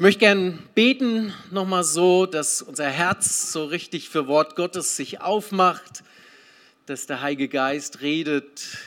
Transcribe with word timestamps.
Ich 0.00 0.02
möchte 0.02 0.20
gern 0.20 0.58
beten 0.74 1.34
nochmal 1.50 1.84
so, 1.84 2.24
dass 2.24 2.62
unser 2.62 2.88
Herz 2.88 3.52
so 3.52 3.66
richtig 3.66 4.08
für 4.08 4.26
Wort 4.28 4.56
Gottes 4.56 4.96
sich 4.96 5.20
aufmacht, 5.20 6.04
dass 6.86 7.06
der 7.06 7.20
Heilige 7.20 7.50
Geist 7.50 8.00
redet, 8.00 8.78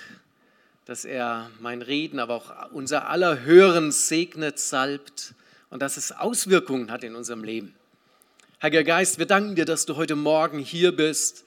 dass 0.85 1.05
er 1.05 1.51
mein 1.59 1.83
Reden, 1.83 2.17
aber 2.17 2.33
auch 2.33 2.71
unser 2.71 3.09
aller 3.09 3.41
Hören 3.41 3.91
segnet, 3.91 4.57
salbt 4.57 5.35
und 5.69 5.83
dass 5.83 5.97
es 5.97 6.13
Auswirkungen 6.13 6.89
hat 6.89 7.03
in 7.03 7.13
unserem 7.13 7.43
Leben. 7.43 7.75
Heiliger 8.63 8.83
Geist, 8.83 9.19
wir 9.19 9.27
danken 9.27 9.53
dir, 9.53 9.65
dass 9.65 9.85
du 9.85 9.95
heute 9.95 10.15
Morgen 10.15 10.57
hier 10.57 10.95
bist 10.95 11.45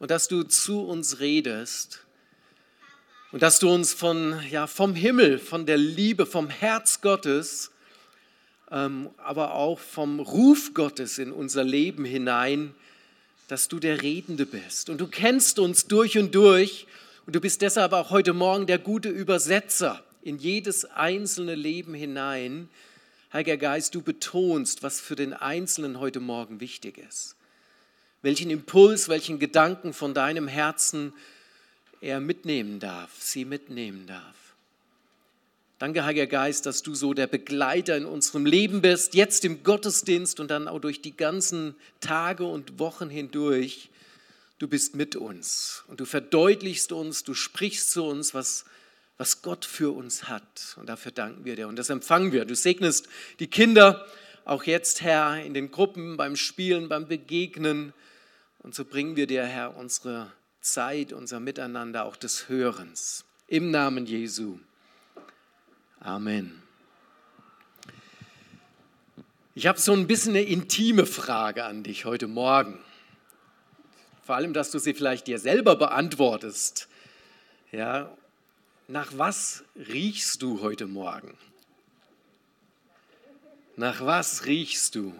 und 0.00 0.10
dass 0.10 0.26
du 0.26 0.42
zu 0.42 0.84
uns 0.84 1.20
redest 1.20 2.04
und 3.30 3.42
dass 3.42 3.60
du 3.60 3.72
uns 3.72 3.94
von, 3.94 4.40
ja, 4.50 4.66
vom 4.66 4.96
Himmel, 4.96 5.38
von 5.38 5.66
der 5.66 5.76
Liebe, 5.76 6.26
vom 6.26 6.50
Herz 6.50 7.00
Gottes, 7.00 7.70
aber 8.74 9.54
auch 9.54 9.78
vom 9.78 10.18
Ruf 10.18 10.74
Gottes 10.74 11.18
in 11.18 11.30
unser 11.30 11.62
Leben 11.62 12.04
hinein, 12.04 12.74
dass 13.46 13.68
du 13.68 13.78
der 13.78 14.02
Redende 14.02 14.46
bist. 14.46 14.90
Und 14.90 15.00
du 15.00 15.06
kennst 15.06 15.60
uns 15.60 15.86
durch 15.86 16.18
und 16.18 16.34
durch 16.34 16.86
und 17.26 17.36
du 17.36 17.40
bist 17.40 17.62
deshalb 17.62 17.92
auch 17.92 18.10
heute 18.10 18.32
Morgen 18.32 18.66
der 18.66 18.78
gute 18.78 19.10
Übersetzer 19.10 20.02
in 20.22 20.38
jedes 20.38 20.84
einzelne 20.86 21.54
Leben 21.54 21.94
hinein. 21.94 22.68
Heiliger 23.32 23.56
Geist, 23.56 23.94
du 23.94 24.02
betonst, 24.02 24.82
was 24.82 25.00
für 25.00 25.14
den 25.14 25.34
Einzelnen 25.34 26.00
heute 26.00 26.18
Morgen 26.18 26.58
wichtig 26.60 26.98
ist. 26.98 27.36
Welchen 28.22 28.50
Impuls, 28.50 29.08
welchen 29.08 29.38
Gedanken 29.38 29.92
von 29.92 30.14
deinem 30.14 30.48
Herzen 30.48 31.12
er 32.00 32.20
mitnehmen 32.20 32.80
darf, 32.80 33.10
sie 33.20 33.44
mitnehmen 33.44 34.06
darf. 34.06 34.43
Danke, 35.80 36.04
Heiliger 36.04 36.28
Geist, 36.28 36.66
dass 36.66 36.82
du 36.82 36.94
so 36.94 37.14
der 37.14 37.26
Begleiter 37.26 37.96
in 37.96 38.04
unserem 38.04 38.46
Leben 38.46 38.80
bist, 38.80 39.14
jetzt 39.14 39.44
im 39.44 39.64
Gottesdienst 39.64 40.38
und 40.38 40.48
dann 40.48 40.68
auch 40.68 40.78
durch 40.78 41.02
die 41.02 41.16
ganzen 41.16 41.74
Tage 41.98 42.44
und 42.44 42.78
Wochen 42.78 43.10
hindurch. 43.10 43.90
Du 44.60 44.68
bist 44.68 44.94
mit 44.94 45.16
uns 45.16 45.82
und 45.88 45.98
du 45.98 46.04
verdeutlichst 46.04 46.92
uns, 46.92 47.24
du 47.24 47.34
sprichst 47.34 47.90
zu 47.90 48.04
uns, 48.04 48.34
was, 48.34 48.66
was 49.18 49.42
Gott 49.42 49.64
für 49.64 49.92
uns 49.92 50.28
hat. 50.28 50.76
Und 50.76 50.88
dafür 50.88 51.10
danken 51.10 51.44
wir 51.44 51.56
dir 51.56 51.66
und 51.66 51.76
das 51.76 51.90
empfangen 51.90 52.30
wir. 52.30 52.44
Du 52.44 52.54
segnest 52.54 53.08
die 53.40 53.48
Kinder 53.48 54.06
auch 54.44 54.62
jetzt, 54.62 55.02
Herr, 55.02 55.42
in 55.44 55.54
den 55.54 55.72
Gruppen, 55.72 56.16
beim 56.16 56.36
Spielen, 56.36 56.88
beim 56.88 57.08
Begegnen. 57.08 57.92
Und 58.60 58.76
so 58.76 58.84
bringen 58.84 59.16
wir 59.16 59.26
dir, 59.26 59.44
Herr, 59.44 59.76
unsere 59.76 60.30
Zeit, 60.60 61.12
unser 61.12 61.40
Miteinander 61.40 62.04
auch 62.04 62.14
des 62.14 62.48
Hörens. 62.48 63.24
Im 63.48 63.72
Namen 63.72 64.06
Jesu. 64.06 64.60
Amen. 66.04 66.62
Ich 69.54 69.66
habe 69.66 69.80
so 69.80 69.94
ein 69.94 70.06
bisschen 70.06 70.32
eine 70.32 70.42
intime 70.42 71.06
Frage 71.06 71.64
an 71.64 71.82
dich 71.82 72.04
heute 72.04 72.26
Morgen. 72.26 72.78
Vor 74.22 74.34
allem, 74.34 74.52
dass 74.52 74.70
du 74.70 74.78
sie 74.78 74.92
vielleicht 74.92 75.28
dir 75.28 75.38
selber 75.38 75.76
beantwortest. 75.76 76.88
Ja, 77.72 78.14
nach 78.86 79.12
was 79.16 79.64
riechst 79.76 80.42
du 80.42 80.60
heute 80.60 80.86
Morgen? 80.86 81.38
Nach 83.76 84.04
was 84.04 84.44
riechst 84.44 84.96
du? 84.96 85.14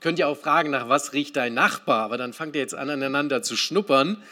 Könnt 0.00 0.18
ihr 0.18 0.28
auch 0.28 0.36
fragen, 0.36 0.68
nach 0.68 0.90
was 0.90 1.14
riecht 1.14 1.36
dein 1.36 1.54
Nachbar? 1.54 2.04
Aber 2.04 2.18
dann 2.18 2.34
fangt 2.34 2.54
ihr 2.56 2.60
jetzt 2.60 2.74
an, 2.74 2.90
aneinander 2.90 3.42
zu 3.42 3.56
schnuppern. 3.56 4.22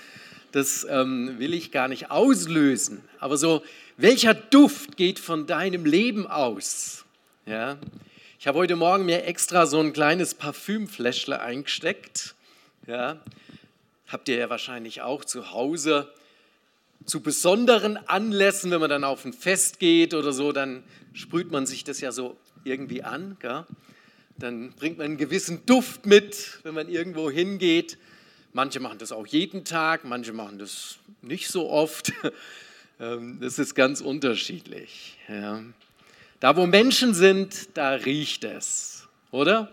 Das 0.53 0.87
ähm, 0.91 1.39
will 1.39 1.55
ich 1.55 1.73
gar 1.73 1.89
nicht 1.89 2.11
auslösen. 2.11 3.03
Aber 3.21 3.39
so 3.39 3.63
welcher 3.99 4.33
Duft 4.33 4.97
geht 4.97 5.19
von 5.19 5.47
deinem 5.47 5.85
Leben 5.85 6.27
aus? 6.29 7.05
Ja? 7.47 7.79
Ich 8.39 8.47
habe 8.47 8.59
heute 8.59 8.77
Morgen 8.77 9.05
mir 9.05 9.25
extra 9.25 9.67
so 9.67 9.81
ein 9.81 9.93
kleines 9.93 10.35
Parfümfläschle 10.35 11.41
eingesteckt. 11.41 12.37
Ja? 12.87 13.21
Habt 14.07 14.29
ihr 14.29 14.37
ja 14.37 14.49
wahrscheinlich 14.49 15.03
auch 15.03 15.25
zu 15.25 15.51
Hause. 15.51 16.13
Zu 17.07 17.21
besonderen 17.23 17.97
Anlässen, 17.97 18.71
wenn 18.71 18.81
man 18.81 18.89
dann 18.89 19.03
auf 19.03 19.25
ein 19.25 19.33
Fest 19.33 19.81
geht 19.81 20.15
oder 20.15 20.33
so, 20.33 20.53
dann 20.53 20.85
sprüht 21.13 21.51
man 21.51 21.67
sich 21.67 21.83
das 21.83 22.01
ja 22.01 22.13
so 22.13 22.37
irgendwie 22.63 23.03
an. 23.03 23.37
Gell? 23.41 23.67
Dann 24.39 24.73
bringt 24.75 24.99
man 24.99 25.07
einen 25.07 25.17
gewissen 25.17 25.67
Duft 25.67 26.07
mit, 26.07 26.61
wenn 26.63 26.75
man 26.75 26.89
irgendwo 26.89 27.31
hingeht. 27.31 27.99
Manche 28.53 28.79
machen 28.79 28.99
das 28.99 29.11
auch 29.11 29.27
jeden 29.27 29.65
Tag, 29.65 30.05
manche 30.05 30.33
machen 30.33 30.61
das 30.61 30.99
nicht 31.21 31.49
so 31.49 31.69
oft. 31.69 32.13
Ähm, 33.01 33.39
das 33.41 33.59
ist 33.59 33.75
ganz 33.75 34.01
unterschiedlich. 34.01 35.17
Da, 36.41 36.57
wo 36.57 36.67
Menschen 36.67 37.15
sind, 37.15 37.77
da 37.77 37.91
riecht 37.91 38.45
es, 38.45 39.07
oder? 39.31 39.73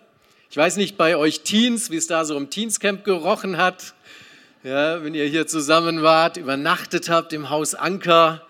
Ich 0.49 0.57
weiß 0.57 0.77
nicht 0.77 0.95
bei 0.95 1.17
euch 1.17 1.41
Teens, 1.41 1.89
wie 1.89 1.97
es 1.97 2.07
da 2.07 2.23
so 2.23 2.37
im 2.37 2.49
Teenscamp 2.49 3.03
gerochen 3.03 3.57
hat. 3.57 3.93
Ja, 4.63 5.03
wenn 5.03 5.13
ihr 5.15 5.25
hier 5.25 5.47
zusammen 5.47 6.01
wart, 6.01 6.37
übernachtet 6.37 7.09
habt 7.09 7.33
im 7.33 7.49
Haus 7.49 7.75
Anker, 7.75 8.45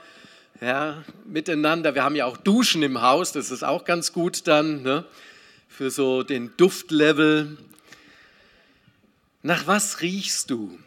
ja, 0.62 1.04
miteinander. 1.26 1.96
Wir 1.96 2.04
haben 2.04 2.16
ja 2.16 2.26
auch 2.26 2.38
Duschen 2.38 2.84
im 2.84 3.02
Haus, 3.02 3.32
das 3.32 3.52
ist 3.52 3.64
auch 3.64 3.86
ganz 3.86 4.14
gut 4.14 4.48
dann 4.48 4.82
ne, 4.84 5.06
für 5.68 5.90
so 5.90 6.24
den 6.24 6.56
Duftlevel. 6.58 7.58
Nach 9.42 9.68
was 9.68 10.02
riechst 10.02 10.50
du? 10.50 10.78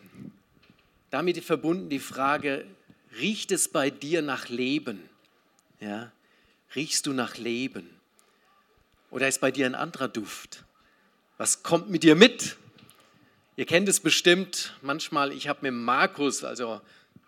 Damit 1.10 1.42
verbunden 1.44 1.88
die 1.88 2.00
Frage, 2.00 2.64
Riecht 3.16 3.52
es 3.52 3.68
bei 3.68 3.90
dir 3.90 4.22
nach 4.22 4.48
Leben? 4.48 5.08
Ja? 5.80 6.12
Riechst 6.74 7.06
du 7.06 7.12
nach 7.12 7.36
Leben? 7.36 7.88
Oder 9.10 9.28
ist 9.28 9.40
bei 9.40 9.50
dir 9.50 9.66
ein 9.66 9.74
anderer 9.74 10.08
Duft? 10.08 10.64
Was 11.38 11.62
kommt 11.62 11.88
mit 11.88 12.02
dir 12.02 12.14
mit? 12.14 12.56
Ihr 13.56 13.64
kennt 13.64 13.88
es 13.88 14.00
bestimmt. 14.00 14.74
Manchmal, 14.82 15.32
ich 15.32 15.48
habe 15.48 15.60
mit 15.62 15.72
Markus, 15.72 16.44
also 16.44 16.80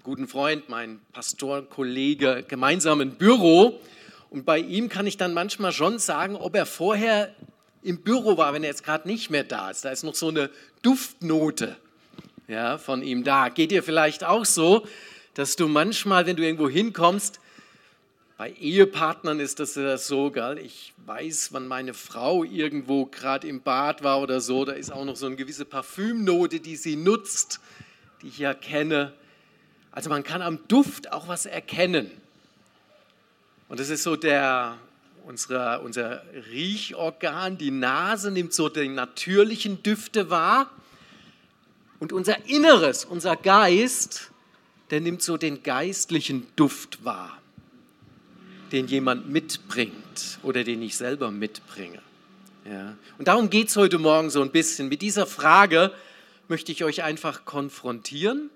guten 0.02 0.28
Freund, 0.28 0.69
mein 0.69 1.00
Pastorkollege, 1.12 2.44
gemeinsam 2.46 3.00
ein 3.00 3.16
Büro. 3.16 3.80
Und 4.28 4.44
bei 4.44 4.58
ihm 4.58 4.88
kann 4.88 5.06
ich 5.06 5.16
dann 5.16 5.34
manchmal 5.34 5.72
schon 5.72 5.98
sagen, 5.98 6.36
ob 6.36 6.54
er 6.54 6.66
vorher 6.66 7.34
im 7.82 8.02
Büro 8.02 8.36
war, 8.36 8.52
wenn 8.52 8.62
er 8.62 8.70
jetzt 8.70 8.84
gerade 8.84 9.08
nicht 9.08 9.30
mehr 9.30 9.44
da 9.44 9.70
ist. 9.70 9.84
Da 9.84 9.90
ist 9.90 10.02
noch 10.02 10.14
so 10.14 10.28
eine 10.28 10.50
Duftnote 10.82 11.76
ja, 12.46 12.78
von 12.78 13.02
ihm 13.02 13.24
da. 13.24 13.48
Geht 13.48 13.70
dir 13.70 13.82
vielleicht 13.82 14.22
auch 14.24 14.44
so, 14.44 14.86
dass 15.40 15.56
du 15.56 15.68
manchmal, 15.68 16.26
wenn 16.26 16.36
du 16.36 16.44
irgendwo 16.44 16.68
hinkommst, 16.68 17.40
bei 18.36 18.52
Ehepartnern 18.60 19.40
ist 19.40 19.58
das 19.58 19.74
ja 19.74 19.96
so, 19.96 20.30
gell? 20.30 20.58
ich 20.58 20.92
weiß, 21.06 21.54
wann 21.54 21.66
meine 21.66 21.94
Frau 21.94 22.44
irgendwo 22.44 23.06
gerade 23.06 23.48
im 23.48 23.62
Bad 23.62 24.04
war 24.04 24.20
oder 24.20 24.42
so, 24.42 24.66
da 24.66 24.72
ist 24.72 24.92
auch 24.92 25.06
noch 25.06 25.16
so 25.16 25.24
eine 25.24 25.36
gewisse 25.36 25.64
Parfümnote, 25.64 26.60
die 26.60 26.76
sie 26.76 26.94
nutzt, 26.94 27.60
die 28.20 28.28
ich 28.28 28.38
ja 28.38 28.52
kenne. 28.52 29.14
Also 29.92 30.10
man 30.10 30.24
kann 30.24 30.42
am 30.42 30.58
Duft 30.68 31.10
auch 31.10 31.26
was 31.26 31.46
erkennen. 31.46 32.10
Und 33.70 33.80
das 33.80 33.88
ist 33.88 34.02
so 34.02 34.16
der, 34.16 34.76
unsere, 35.24 35.80
unser 35.80 36.22
Riechorgan, 36.52 37.56
die 37.56 37.70
Nase 37.70 38.30
nimmt 38.30 38.52
so 38.52 38.68
die 38.68 38.88
natürlichen 38.88 39.82
Düfte 39.82 40.28
wahr. 40.28 40.70
Und 41.98 42.12
unser 42.12 42.46
Inneres, 42.46 43.06
unser 43.06 43.36
Geist, 43.36 44.29
der 44.90 45.00
nimmt 45.00 45.22
so 45.22 45.36
den 45.36 45.62
geistlichen 45.62 46.46
Duft 46.56 47.04
wahr, 47.04 47.40
den 48.72 48.86
jemand 48.86 49.28
mitbringt 49.28 50.38
oder 50.42 50.64
den 50.64 50.82
ich 50.82 50.96
selber 50.96 51.30
mitbringe. 51.30 52.00
Ja. 52.64 52.96
Und 53.18 53.28
darum 53.28 53.50
geht 53.50 53.68
es 53.68 53.76
heute 53.76 53.98
Morgen 53.98 54.30
so 54.30 54.42
ein 54.42 54.50
bisschen. 54.50 54.88
Mit 54.88 55.02
dieser 55.02 55.26
Frage 55.26 55.92
möchte 56.48 56.72
ich 56.72 56.84
euch 56.84 57.02
einfach 57.02 57.44
konfrontieren 57.44 58.50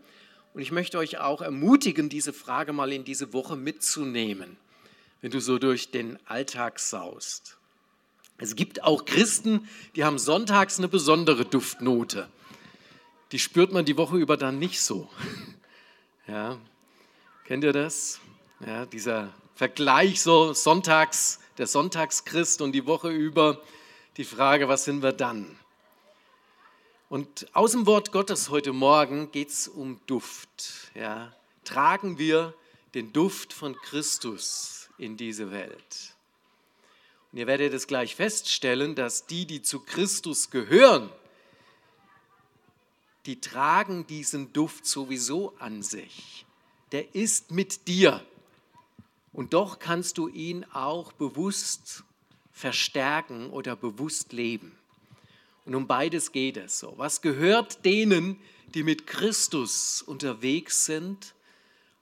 und 0.52 0.62
ich 0.62 0.72
möchte 0.72 0.98
euch 0.98 1.18
auch 1.18 1.40
ermutigen, 1.40 2.08
diese 2.08 2.32
Frage 2.32 2.72
mal 2.72 2.92
in 2.92 3.04
diese 3.04 3.32
Woche 3.32 3.56
mitzunehmen, 3.56 4.56
wenn 5.20 5.30
du 5.30 5.40
so 5.40 5.58
durch 5.58 5.90
den 5.90 6.18
Alltag 6.26 6.80
saust. 6.80 7.56
Es 8.38 8.56
gibt 8.56 8.82
auch 8.82 9.04
Christen, 9.04 9.68
die 9.94 10.04
haben 10.04 10.18
sonntags 10.18 10.78
eine 10.78 10.88
besondere 10.88 11.44
Duftnote. 11.44 12.28
Die 13.32 13.38
spürt 13.38 13.72
man 13.72 13.84
die 13.84 13.96
Woche 13.96 14.16
über 14.16 14.36
dann 14.36 14.58
nicht 14.58 14.80
so. 14.80 15.08
Ja, 16.26 16.58
kennt 17.44 17.64
ihr 17.64 17.74
das? 17.74 18.18
Ja, 18.66 18.86
dieser 18.86 19.34
Vergleich 19.54 20.22
so 20.22 20.54
sonntags, 20.54 21.38
der 21.58 21.66
Sonntagschrist 21.66 22.62
und 22.62 22.72
die 22.72 22.86
Woche 22.86 23.10
über 23.10 23.60
die 24.16 24.24
Frage, 24.24 24.66
was 24.66 24.84
sind 24.84 25.02
wir 25.02 25.12
dann? 25.12 25.58
Und 27.10 27.46
aus 27.54 27.72
dem 27.72 27.84
Wort 27.84 28.10
Gottes 28.10 28.48
heute 28.48 28.72
Morgen 28.72 29.32
geht 29.32 29.50
es 29.50 29.68
um 29.68 30.00
Duft. 30.06 30.90
Ja. 30.94 31.34
Tragen 31.62 32.16
wir 32.16 32.54
den 32.94 33.12
Duft 33.12 33.52
von 33.52 33.76
Christus 33.76 34.88
in 34.96 35.18
diese 35.18 35.50
Welt. 35.50 36.14
Und 37.32 37.38
ihr 37.38 37.46
werdet 37.46 37.74
es 37.74 37.86
gleich 37.86 38.16
feststellen, 38.16 38.94
dass 38.94 39.26
die, 39.26 39.44
die 39.44 39.60
zu 39.60 39.80
Christus 39.80 40.50
gehören, 40.50 41.10
die 43.26 43.40
tragen 43.40 44.06
diesen 44.06 44.52
Duft 44.52 44.86
sowieso 44.86 45.54
an 45.58 45.82
sich. 45.82 46.44
Der 46.92 47.14
ist 47.14 47.50
mit 47.50 47.88
dir. 47.88 48.24
Und 49.32 49.54
doch 49.54 49.78
kannst 49.78 50.18
du 50.18 50.28
ihn 50.28 50.64
auch 50.72 51.12
bewusst 51.12 52.04
verstärken 52.52 53.50
oder 53.50 53.74
bewusst 53.74 54.32
leben. 54.32 54.76
Und 55.64 55.74
um 55.74 55.86
beides 55.86 56.32
geht 56.32 56.56
es 56.56 56.78
so. 56.78 56.94
Was 56.98 57.22
gehört 57.22 57.84
denen, 57.84 58.38
die 58.74 58.82
mit 58.82 59.06
Christus 59.06 60.02
unterwegs 60.02 60.84
sind, 60.84 61.34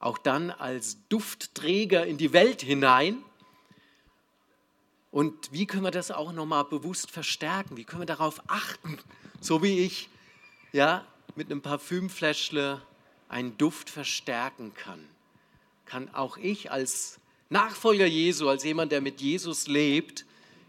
auch 0.01 0.19
dann 0.19 0.51
als 0.51 0.99
Duftträger 1.09 2.05
in 2.07 2.19
die 2.19 2.33
Welt 2.33 2.61
hinein? 2.61 3.23
Und 5.13 5.53
wie 5.53 5.67
können 5.67 5.85
wir 5.85 5.91
das 5.91 6.11
auch 6.11 6.33
nochmal 6.33 6.65
bewusst 6.65 7.11
verstärken? 7.11 7.77
Wie 7.77 7.85
können 7.85 8.03
wir 8.03 8.07
darauf 8.07 8.43
achten, 8.49 8.99
so 9.41 9.63
wie 9.63 9.79
ich 9.79 10.09
ja, 10.73 11.07
mit 11.35 11.51
einem 11.51 11.63
Parfümfläschle 11.63 12.83
einen 13.29 13.57
Duft 13.59 13.91
verstärken 13.91 14.75
kann? 14.75 15.07
Kann 15.87 16.13
auch 16.15 16.37
ich 16.37 16.71
als 16.71 17.19
Nachfolger 17.51 18.07
Jesu, 18.07 18.49
als 18.49 18.65
jemand, 18.65 18.93
der 18.93 19.01
mit 19.01 19.21
Jesus 19.21 19.67
lebt, 19.67 20.25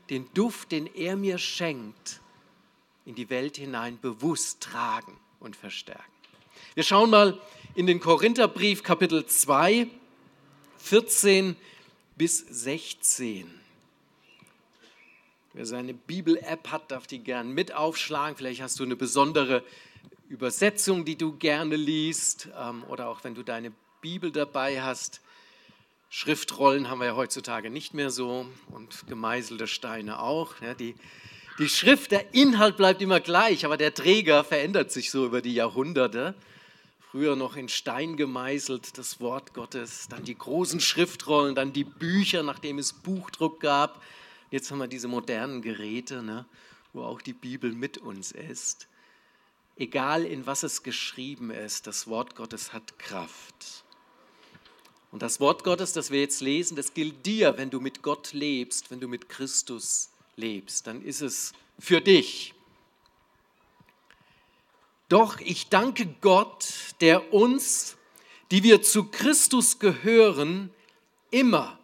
den 0.09 0.27
Duft, 0.33 0.71
den 0.71 0.87
er 0.87 1.15
mir 1.15 1.37
schenkt, 1.37 2.19
in 3.05 3.15
die 3.15 3.29
Welt 3.29 3.57
hinein 3.57 3.99
bewusst 3.99 4.61
tragen 4.61 5.17
und 5.39 5.55
verstärken. 5.55 6.03
Wir 6.75 6.83
schauen 6.83 7.09
mal 7.09 7.39
in 7.75 7.87
den 7.87 7.99
Korintherbrief 7.99 8.83
Kapitel 8.83 9.25
2, 9.25 9.87
14 10.77 11.55
bis 12.15 12.39
16. 12.39 13.49
Wer 15.53 15.65
seine 15.65 15.93
Bibel-App 15.93 16.71
hat, 16.71 16.91
darf 16.91 17.07
die 17.07 17.19
gern 17.19 17.51
mit 17.51 17.73
aufschlagen. 17.73 18.35
Vielleicht 18.35 18.61
hast 18.61 18.79
du 18.79 18.83
eine 18.83 18.95
besondere 18.95 19.63
Übersetzung, 20.33 21.05
die 21.05 21.15
du 21.15 21.37
gerne 21.37 21.75
liest. 21.75 22.49
Ähm, 22.59 22.83
oder 22.89 23.07
auch 23.07 23.23
wenn 23.23 23.35
du 23.35 23.43
deine 23.43 23.71
Bibel 24.01 24.31
dabei 24.31 24.81
hast. 24.81 25.21
Schriftrollen 26.09 26.89
haben 26.89 26.99
wir 26.99 27.07
ja 27.07 27.15
heutzutage 27.15 27.69
nicht 27.69 27.93
mehr 27.93 28.09
so 28.09 28.45
und 28.71 29.07
gemeißelte 29.07 29.67
Steine 29.67 30.19
auch. 30.19 30.55
Die, 30.79 30.95
die 31.59 31.69
Schrift, 31.69 32.11
der 32.11 32.33
Inhalt 32.33 32.77
bleibt 32.77 33.01
immer 33.01 33.19
gleich, 33.19 33.63
aber 33.63 33.77
der 33.77 33.93
Träger 33.93 34.43
verändert 34.43 34.91
sich 34.91 35.09
so 35.09 35.25
über 35.25 35.41
die 35.41 35.53
Jahrhunderte. 35.53 36.35
Früher 37.11 37.35
noch 37.35 37.55
in 37.55 37.69
Stein 37.69 38.17
gemeißelt, 38.17 38.97
das 38.97 39.19
Wort 39.19 39.53
Gottes, 39.53 40.07
dann 40.09 40.23
die 40.23 40.37
großen 40.37 40.79
Schriftrollen, 40.79 41.55
dann 41.55 41.73
die 41.73 41.83
Bücher, 41.83 42.43
nachdem 42.43 42.79
es 42.79 42.93
Buchdruck 42.93 43.59
gab. 43.59 44.01
Jetzt 44.49 44.71
haben 44.71 44.79
wir 44.79 44.87
diese 44.87 45.07
modernen 45.07 45.61
Geräte, 45.61 46.23
ne, 46.23 46.45
wo 46.91 47.03
auch 47.03 47.21
die 47.21 47.33
Bibel 47.33 47.71
mit 47.71 47.99
uns 47.99 48.31
ist. 48.31 48.87
Egal 49.75 50.25
in 50.25 50.45
was 50.45 50.63
es 50.63 50.83
geschrieben 50.83 51.49
ist, 51.49 51.87
das 51.87 52.07
Wort 52.07 52.35
Gottes 52.35 52.73
hat 52.73 52.99
Kraft. 52.99 53.83
Und 55.11 55.21
das 55.21 55.39
Wort 55.39 55.63
Gottes, 55.63 55.93
das 55.93 56.11
wir 56.11 56.21
jetzt 56.21 56.41
lesen, 56.41 56.75
das 56.75 56.93
gilt 56.93 57.25
dir, 57.25 57.57
wenn 57.57 57.69
du 57.69 57.79
mit 57.79 58.01
Gott 58.01 58.33
lebst, 58.33 58.91
wenn 58.91 58.99
du 58.99 59.07
mit 59.07 59.29
Christus 59.29 60.09
lebst, 60.35 60.87
dann 60.87 61.03
ist 61.03 61.21
es 61.21 61.53
für 61.79 62.01
dich. 62.01 62.53
Doch 65.09 65.39
ich 65.39 65.69
danke 65.69 66.07
Gott, 66.21 66.65
der 67.01 67.33
uns, 67.33 67.95
die 68.51 68.63
wir 68.63 68.81
zu 68.81 69.05
Christus 69.05 69.79
gehören, 69.79 70.71
immer 71.29 71.79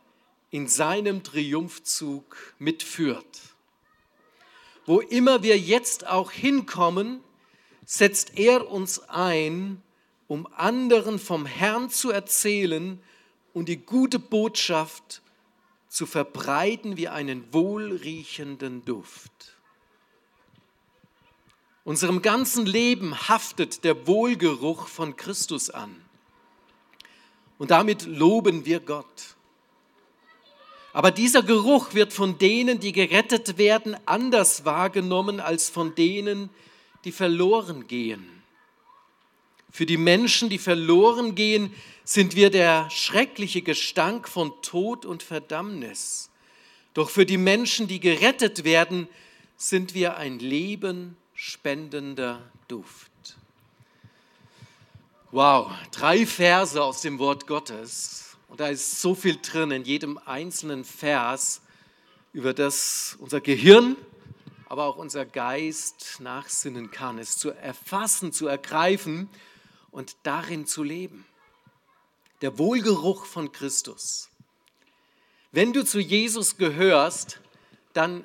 in 0.51 0.68
seinem 0.68 1.24
Triumphzug 1.24 2.56
mitführt. 2.57 3.39
Wo 4.85 5.00
immer 5.00 5.44
wir 5.44 5.59
jetzt 5.59 6.07
auch 6.07 6.31
hinkommen, 6.31 7.24
setzt 7.91 8.38
er 8.38 8.69
uns 8.69 9.00
ein, 9.09 9.81
um 10.27 10.47
anderen 10.56 11.18
vom 11.18 11.47
Herrn 11.47 11.89
zu 11.89 12.12
erzählen 12.12 13.01
und 13.51 13.68
die 13.68 13.77
gute 13.77 14.19
Botschaft 14.19 15.24
zu 15.88 16.06
verbreiten 16.06 16.97
wie 16.97 17.07
einen 17.07 17.51
wohlriechenden 17.51 18.86
Duft. 18.86 19.31
Unserem 21.83 22.21
ganzen 22.21 22.68
Leben 22.68 23.27
haftet 23.27 23.83
der 23.83 24.06
Wohlgeruch 24.06 24.85
von 24.85 25.15
Christus 25.15 25.71
an. 25.71 25.95
Und 27.57 27.71
damit 27.71 28.06
loben 28.06 28.65
wir 28.65 28.81
Gott. 28.81 29.35
Aber 30.94 31.09
dieser 31.09 31.42
Geruch 31.42 31.95
wird 31.95 32.13
von 32.13 32.38
denen, 32.38 32.80
die 32.80 32.92
gerettet 32.92 33.57
werden, 33.57 33.97
anders 34.06 34.63
wahrgenommen 34.63 35.39
als 35.39 35.71
von 35.71 35.95
denen, 35.95 36.51
die 36.51 36.69
verloren 37.11 37.87
gehen. 37.87 38.27
Für 39.71 39.85
die 39.85 39.97
Menschen, 39.97 40.49
die 40.49 40.57
verloren 40.57 41.35
gehen, 41.35 41.73
sind 42.03 42.35
wir 42.35 42.49
der 42.49 42.89
schreckliche 42.89 43.61
Gestank 43.61 44.27
von 44.27 44.51
Tod 44.61 45.05
und 45.05 45.23
Verdammnis. 45.23 46.29
Doch 46.93 47.09
für 47.09 47.25
die 47.25 47.37
Menschen, 47.37 47.87
die 47.87 47.99
gerettet 47.99 48.63
werden, 48.63 49.07
sind 49.57 49.93
wir 49.93 50.17
ein 50.17 50.39
Leben 50.39 51.15
spendender 51.35 52.41
Duft. 52.67 53.09
Wow, 55.31 55.71
drei 55.91 56.25
Verse 56.25 56.81
aus 56.81 57.01
dem 57.01 57.19
Wort 57.19 57.45
Gottes. 57.45 58.35
Und 58.47 58.59
da 58.59 58.69
ist 58.69 58.99
so 58.99 59.13
viel 59.13 59.37
drin 59.39 59.69
in 59.69 59.83
jedem 59.83 60.17
einzelnen 60.25 60.83
Vers, 60.83 61.61
über 62.33 62.53
das 62.53 63.15
unser 63.19 63.39
Gehirn, 63.39 63.95
aber 64.69 64.86
auch 64.86 64.98
unser 64.98 65.25
Geist 65.25 66.18
nachsinnen 66.19 66.92
kann, 66.92 67.18
es 67.18 67.38
zu 67.38 67.50
erfassen, 67.50 68.31
zu 68.31 68.45
ergreifen 68.48 69.27
und 69.89 70.16
darin 70.21 70.68
zu 70.68 70.83
leben. 70.83 71.25
Der 72.42 72.57
Wohlgeruch 72.60 73.25
von 73.25 73.51
Christus. 73.51 74.30
Wenn 75.51 75.74
du 75.74 75.83
zu 75.83 76.00
Jesus 76.00 76.57
gehörst, 76.57 77.42
dann 77.94 78.24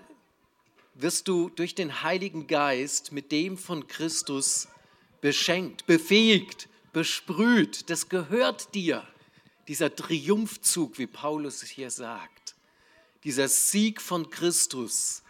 wirst 0.92 1.28
du 1.28 1.48
durch 1.48 1.74
den 1.74 2.02
Heiligen 2.02 2.46
Geist 2.46 3.10
mit 3.10 3.32
dem 3.32 3.56
von 3.56 3.88
Christus 3.88 4.68
beschenkt, 5.22 5.86
befähigt, 5.86 6.68
besprüht. 6.92 7.88
Das 7.88 8.10
gehört 8.10 8.74
dir, 8.74 9.02
dieser 9.66 9.96
Triumphzug, 9.96 10.98
wie 10.98 11.06
Paulus 11.06 11.62
hier 11.62 11.90
sagt. 11.90 12.54
Dieser 13.24 13.48
Sieg 13.48 14.02
von 14.02 14.28
Christus 14.28 15.23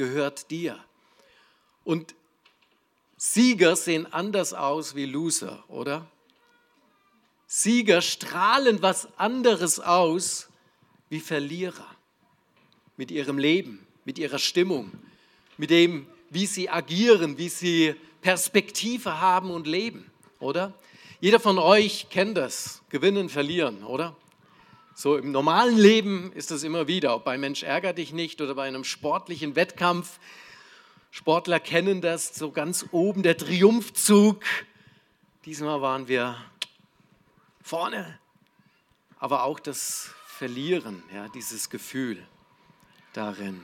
gehört 0.00 0.50
dir. 0.50 0.82
Und 1.84 2.14
Sieger 3.18 3.76
sehen 3.76 4.10
anders 4.10 4.54
aus 4.54 4.94
wie 4.94 5.04
Loser, 5.04 5.62
oder? 5.68 6.10
Sieger 7.46 8.00
strahlen 8.00 8.80
was 8.80 9.08
anderes 9.18 9.78
aus 9.78 10.48
wie 11.10 11.20
Verlierer. 11.20 11.86
Mit 12.96 13.10
ihrem 13.10 13.36
Leben, 13.36 13.86
mit 14.06 14.18
ihrer 14.18 14.38
Stimmung, 14.38 14.90
mit 15.58 15.68
dem, 15.68 16.06
wie 16.30 16.46
sie 16.46 16.70
agieren, 16.70 17.36
wie 17.36 17.50
sie 17.50 17.94
Perspektive 18.22 19.20
haben 19.20 19.50
und 19.50 19.66
leben, 19.66 20.10
oder? 20.38 20.72
Jeder 21.20 21.40
von 21.40 21.58
euch 21.58 22.06
kennt 22.08 22.38
das, 22.38 22.80
gewinnen, 22.88 23.28
verlieren, 23.28 23.84
oder? 23.84 24.16
So 25.00 25.16
im 25.16 25.30
normalen 25.32 25.78
Leben 25.78 26.30
ist 26.34 26.50
es 26.50 26.62
immer 26.62 26.86
wieder, 26.86 27.14
ob 27.14 27.24
bei 27.24 27.38
Mensch 27.38 27.62
ärger 27.62 27.94
dich 27.94 28.12
nicht 28.12 28.42
oder 28.42 28.54
bei 28.54 28.68
einem 28.68 28.84
sportlichen 28.84 29.56
Wettkampf, 29.56 30.20
Sportler 31.10 31.58
kennen 31.58 32.02
das, 32.02 32.34
so 32.34 32.50
ganz 32.50 32.84
oben 32.92 33.22
der 33.22 33.38
Triumphzug. 33.38 34.44
Diesmal 35.46 35.80
waren 35.80 36.06
wir 36.06 36.36
vorne, 37.62 38.18
aber 39.18 39.44
auch 39.44 39.58
das 39.58 40.10
Verlieren, 40.26 41.02
ja, 41.14 41.30
dieses 41.30 41.70
Gefühl 41.70 42.22
darin. 43.14 43.62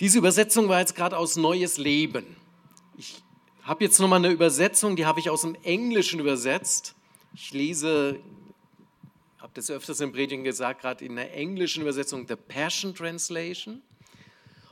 Diese 0.00 0.18
Übersetzung 0.18 0.68
war 0.68 0.80
jetzt 0.80 0.94
gerade 0.94 1.16
aus 1.16 1.36
Neues 1.36 1.78
Leben. 1.78 2.36
Ich 2.98 3.22
habe 3.62 3.84
jetzt 3.84 3.98
nochmal 4.00 4.18
eine 4.18 4.28
Übersetzung, 4.28 4.96
die 4.96 5.06
habe 5.06 5.18
ich 5.18 5.30
aus 5.30 5.40
dem 5.40 5.54
Englischen 5.62 6.20
übersetzt. 6.20 6.94
Ich 7.32 7.54
lese, 7.54 8.20
das 9.58 9.70
öfters 9.70 10.00
im 10.00 10.12
Predigen 10.12 10.44
gesagt, 10.44 10.82
gerade 10.82 11.04
in 11.04 11.16
der 11.16 11.34
englischen 11.34 11.82
Übersetzung, 11.82 12.26
The 12.28 12.36
Passion 12.36 12.94
Translation. 12.94 13.82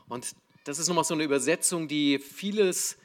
Und 0.08 0.34
das 0.64 0.78
ist 0.78 0.86
nochmal 0.86 1.04
so 1.04 1.14
eine 1.14 1.24
Übersetzung, 1.24 1.88
die 1.88 2.20
vieles 2.20 2.96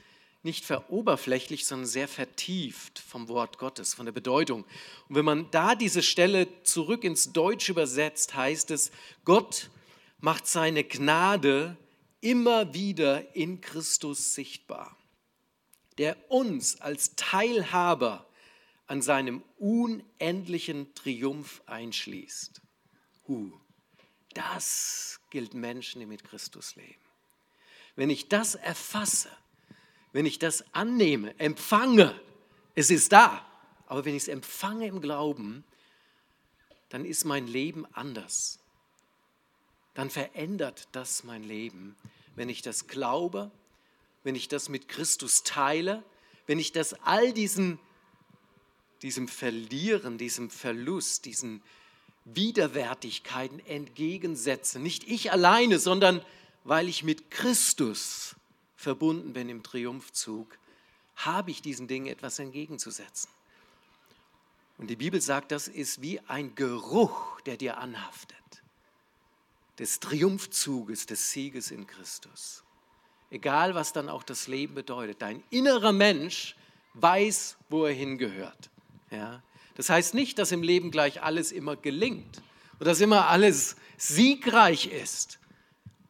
nicht 0.44 0.64
veroberflächlich, 0.64 1.66
sondern 1.66 1.88
sehr 1.88 2.08
vertieft 2.08 3.00
vom 3.00 3.28
Wort 3.28 3.58
Gottes, 3.58 3.96
von 3.96 4.06
der 4.06 4.14
Bedeutung. 4.14 4.64
Und 5.10 5.16
wenn 5.16 5.26
man 5.26 5.50
da 5.50 5.76
diese 5.76 6.04
Stelle 6.04 6.48
zurück 6.64 7.04
ins 7.04 7.34
Deutsche 7.34 7.72
übersetzt, 7.72 8.36
heißt 8.36 8.72
es, 8.72 8.92
Gott 9.26 9.72
macht 10.20 10.46
seine 10.46 10.84
Gnade 10.84 11.78
immer 12.22 12.76
wieder 12.76 13.36
in 13.36 13.60
Christus 13.62 14.36
sichtbar, 14.36 14.96
der 15.98 16.16
uns 16.30 16.80
als 16.80 17.16
Teilhaber 17.16 18.28
an 18.92 19.02
seinem 19.02 19.42
unendlichen 19.58 20.94
Triumph 20.96 21.64
einschließt. 21.66 22.62
Huh, 23.26 23.54
das 24.34 25.22
gilt 25.30 25.54
Menschen, 25.54 26.02
die 26.02 26.06
mit 26.06 26.26
Christus 26.26 26.76
leben. 26.76 27.00
Wenn 27.96 28.10
ich 28.10 28.28
das 28.28 28.56
erfasse, 28.56 29.30
wenn 30.12 30.26
ich 30.26 30.40
das 30.40 30.66
annehme, 30.74 31.40
empfange, 31.40 32.20
es 32.76 32.90
ist 32.90 33.14
da, 33.14 33.46
aber 33.86 34.04
wenn 34.04 34.14
ich 34.14 34.24
es 34.24 34.28
empfange 34.28 34.88
im 34.88 35.00
Glauben, 35.00 35.64
dann 36.90 37.06
ist 37.06 37.24
mein 37.24 37.48
Leben 37.48 37.86
anders. 37.94 38.60
dann 39.94 40.10
verändert 40.10 40.90
das 40.92 41.24
mein 41.24 41.46
Leben, 41.46 41.96
wenn 42.36 42.50
ich 42.50 42.62
das 42.62 42.88
glaube, 42.88 43.52
wenn 44.24 44.36
ich 44.36 44.50
das 44.50 44.68
mit 44.68 44.90
Christus 44.90 45.44
teile, 45.44 46.04
wenn 46.46 46.60
ich 46.60 46.74
das 46.74 46.94
all 47.06 47.32
diesen, 47.32 47.80
diesem 49.02 49.28
Verlieren, 49.28 50.18
diesem 50.18 50.50
Verlust, 50.50 51.26
diesen 51.26 51.62
Widerwärtigkeiten 52.26 53.60
entgegensetze. 53.66 54.80
Nicht 54.80 55.08
ich 55.08 55.32
alleine, 55.32 55.80
sondern 55.80 56.24
weil 56.64 56.88
ich 56.88 57.04
mit 57.04 57.32
Christus 57.32 58.36
verbunden 58.76 59.34
bin 59.34 59.50
im 59.50 59.64
Triumphzug, 59.64 60.58
habe 61.16 61.52
ich 61.52 61.62
diesen 61.62 61.88
Dingen 61.88 62.08
etwas 62.08 62.40
entgegenzusetzen. 62.40 63.30
Und 64.78 64.90
die 64.90 64.96
Bibel 64.96 65.22
sagt, 65.22 65.52
das 65.52 65.68
ist 65.68 66.02
wie 66.02 66.20
ein 66.22 66.56
Geruch, 66.56 67.42
der 67.42 67.58
dir 67.58 67.78
anhaftet, 67.78 68.38
des 69.78 70.00
Triumphzuges, 70.00 71.06
des 71.06 71.32
Sieges 71.32 71.70
in 71.70 71.86
Christus. 71.86 72.64
Egal, 73.30 73.76
was 73.76 73.94
dann 73.94 74.10
auch 74.10 74.24
das 74.24 74.48
Leben 74.48 74.74
bedeutet, 74.74 75.22
dein 75.22 75.44
innerer 75.52 75.92
Mensch 75.92 76.56
weiß, 76.96 77.58
wo 77.70 77.86
er 77.86 77.94
hingehört. 77.94 78.70
Ja? 79.12 79.44
Das 79.76 79.90
heißt 79.90 80.14
nicht, 80.14 80.40
dass 80.40 80.52
im 80.52 80.64
Leben 80.64 80.92
gleich 80.92 81.22
alles 81.22 81.52
immer 81.52 81.76
gelingt 81.76 82.42
und 82.80 82.88
dass 82.88 83.00
immer 83.02 83.28
alles 83.28 83.76
siegreich 83.98 84.88
ist. 84.88 85.40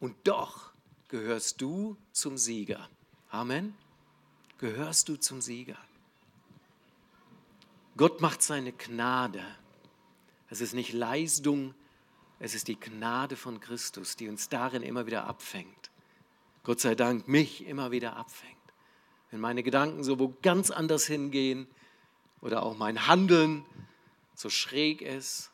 Und 0.00 0.16
doch 0.24 0.72
gehörst 1.08 1.60
du 1.60 1.96
zum 2.12 2.38
Sieger. 2.38 2.88
Amen. 3.30 3.74
Gehörst 4.58 5.08
du 5.08 5.16
zum 5.16 5.40
Sieger. 5.40 5.78
Gott 7.96 8.20
macht 8.20 8.42
seine 8.42 8.72
Gnade. 8.72 9.44
Es 10.48 10.60
ist 10.60 10.72
nicht 10.72 10.92
Leistung, 10.92 11.74
es 12.38 12.54
ist 12.54 12.68
die 12.68 12.78
Gnade 12.78 13.36
von 13.36 13.60
Christus, 13.60 14.16
die 14.16 14.28
uns 14.28 14.48
darin 14.48 14.82
immer 14.82 15.06
wieder 15.06 15.26
abfängt. 15.26 15.90
Gott 16.64 16.80
sei 16.80 16.94
Dank 16.94 17.28
mich 17.28 17.66
immer 17.66 17.90
wieder 17.90 18.16
abfängt. 18.16 18.56
Wenn 19.30 19.40
meine 19.40 19.62
Gedanken 19.62 20.04
so 20.04 20.18
wo 20.18 20.34
ganz 20.42 20.70
anders 20.70 21.06
hingehen, 21.06 21.66
oder 22.42 22.62
auch 22.64 22.76
mein 22.76 23.06
Handeln 23.06 23.64
so 24.34 24.50
schräg 24.50 25.00
ist. 25.00 25.50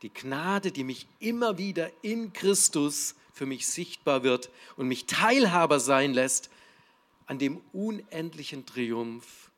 Die 0.00 0.12
Gnade, 0.12 0.72
die 0.72 0.84
mich 0.84 1.06
immer 1.18 1.58
wieder 1.58 1.90
in 2.02 2.32
Christus 2.32 3.14
für 3.32 3.44
mich 3.44 3.66
sichtbar 3.66 4.22
wird 4.22 4.50
und 4.76 4.88
mich 4.88 5.06
Teilhaber 5.06 5.78
sein 5.80 6.14
lässt 6.14 6.50
an 7.26 7.38
dem 7.38 7.60
unendlichen 7.72 8.64
Triumph 8.66 9.50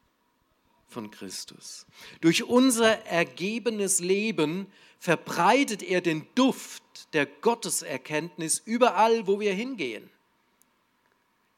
von 0.89 1.11
Christus. 1.11 1.87
Durch 2.21 2.45
unser 2.45 3.07
ergebenes 3.07 4.01
Leben 4.01 4.67
verbreitet 4.99 5.83
er 5.83 6.01
den 6.01 6.27
Duft 6.35 6.83
der 7.13 7.27
Gotteserkenntnis 7.27 8.63
überall, 8.65 9.27
wo 9.27 9.41
wir 9.41 9.53
hingehen. 9.53 10.09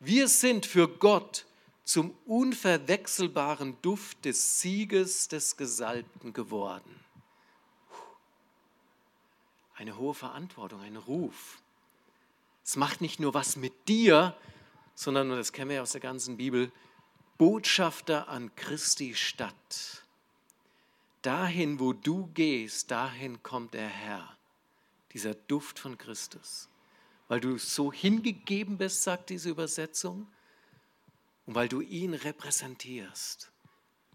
Wir 0.01 0.29
sind 0.29 0.67
für 0.67 0.89
Gott 0.89 1.46
zum 1.87 2.11
unverwechselbaren 2.26 3.81
Duft 3.81 4.25
des 4.25 4.61
Sieges 4.61 5.28
des 5.28 5.57
Gesalbten 5.57 6.33
geworden. 6.33 7.00
Eine 9.76 9.97
hohe 9.97 10.12
Verantwortung, 10.12 10.81
ein 10.81 10.97
Ruf. 10.97 11.62
Es 12.64 12.75
macht 12.75 13.00
nicht 13.00 13.21
nur 13.21 13.35
was 13.35 13.55
mit 13.55 13.88
dir, 13.88 14.37
sondern, 14.97 15.31
und 15.31 15.37
das 15.37 15.52
kennen 15.52 15.71
wir 15.71 15.81
aus 15.81 15.93
der 15.93 16.00
ganzen 16.00 16.37
Bibel, 16.37 16.73
Botschafter 17.38 18.28
an 18.28 18.52
Christi 18.57 19.14
Stadt. 19.14 20.02
Dahin, 21.23 21.78
wo 21.78 21.93
du 21.93 22.26
gehst, 22.35 22.90
dahin 22.90 23.45
kommt 23.45 23.75
der 23.75 23.88
Herr. 23.88 24.37
Dieser 25.12 25.35
Duft 25.35 25.78
von 25.78 25.97
Christus. 25.97 26.69
Weil 27.28 27.38
du 27.38 27.59
so 27.59 27.93
hingegeben 27.93 28.76
bist, 28.76 29.05
sagt 29.05 29.31
diese 29.31 29.50
Übersetzung, 29.50 30.26
und 31.47 31.55
weil 31.55 31.69
du 31.69 31.81
ihn 31.81 32.15
repräsentierst, 32.15 33.50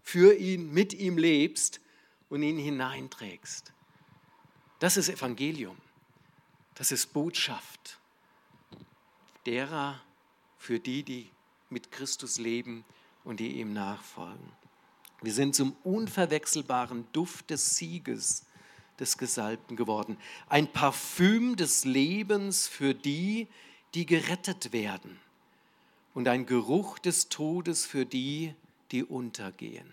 für 0.02 0.34
ihn, 0.34 0.72
mit 0.72 0.92
ihm 0.92 1.16
lebst 1.16 1.80
und 2.28 2.42
ihn 2.42 2.58
hineinträgst. 2.58 3.72
Das 4.78 4.96
ist 4.96 5.08
Evangelium. 5.08 5.76
Das 6.74 6.92
ist 6.92 7.12
Botschaft 7.12 7.98
derer 9.46 10.00
für 10.56 10.78
die, 10.78 11.02
die 11.02 11.30
mit 11.68 11.90
Christus 11.90 12.38
leben 12.38 12.84
und 13.24 13.40
die 13.40 13.60
ihm 13.60 13.72
nachfolgen. 13.72 14.52
Wir 15.20 15.32
sind 15.32 15.54
zum 15.54 15.76
unverwechselbaren 15.84 17.06
Duft 17.12 17.50
des 17.50 17.76
Sieges 17.76 18.44
des 18.98 19.18
Gesalbten 19.18 19.76
geworden. 19.76 20.16
Ein 20.48 20.72
Parfüm 20.72 21.56
des 21.56 21.84
Lebens 21.84 22.66
für 22.68 22.94
die, 22.94 23.48
die 23.94 24.06
gerettet 24.06 24.72
werden 24.72 25.20
und 26.14 26.28
ein 26.28 26.46
Geruch 26.46 26.98
des 26.98 27.28
Todes 27.28 27.86
für 27.86 28.04
die, 28.04 28.54
die 28.90 29.04
untergehen. 29.04 29.92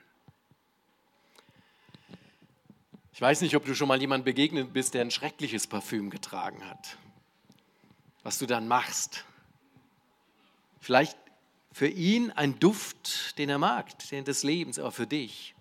Ich 3.14 3.22
weiß 3.22 3.42
nicht, 3.42 3.56
ob 3.56 3.66
du 3.66 3.76
schon 3.76 3.88
mal 3.88 4.00
jemand 4.00 4.24
begegnet 4.24 4.72
bist, 4.72 4.94
der 4.94 5.02
ein 5.02 5.12
schreckliches 5.12 5.68
Parfüm 5.68 6.10
getragen 6.10 6.66
hat. 6.66 6.98
Was 8.24 8.38
du 8.38 8.46
dann 8.46 8.68
machst. 8.68 9.26
Vielleicht 10.80 11.18
für 11.74 11.88
ihn 11.88 12.32
ein 12.32 12.60
Duft, 12.60 13.38
den 13.38 13.50
er 13.50 13.58
mag, 13.58 13.98
den 14.10 14.24
des 14.24 14.44
Lebens, 14.44 14.80
aber 14.80 14.92
für 14.92 15.08
dich, 15.08 15.54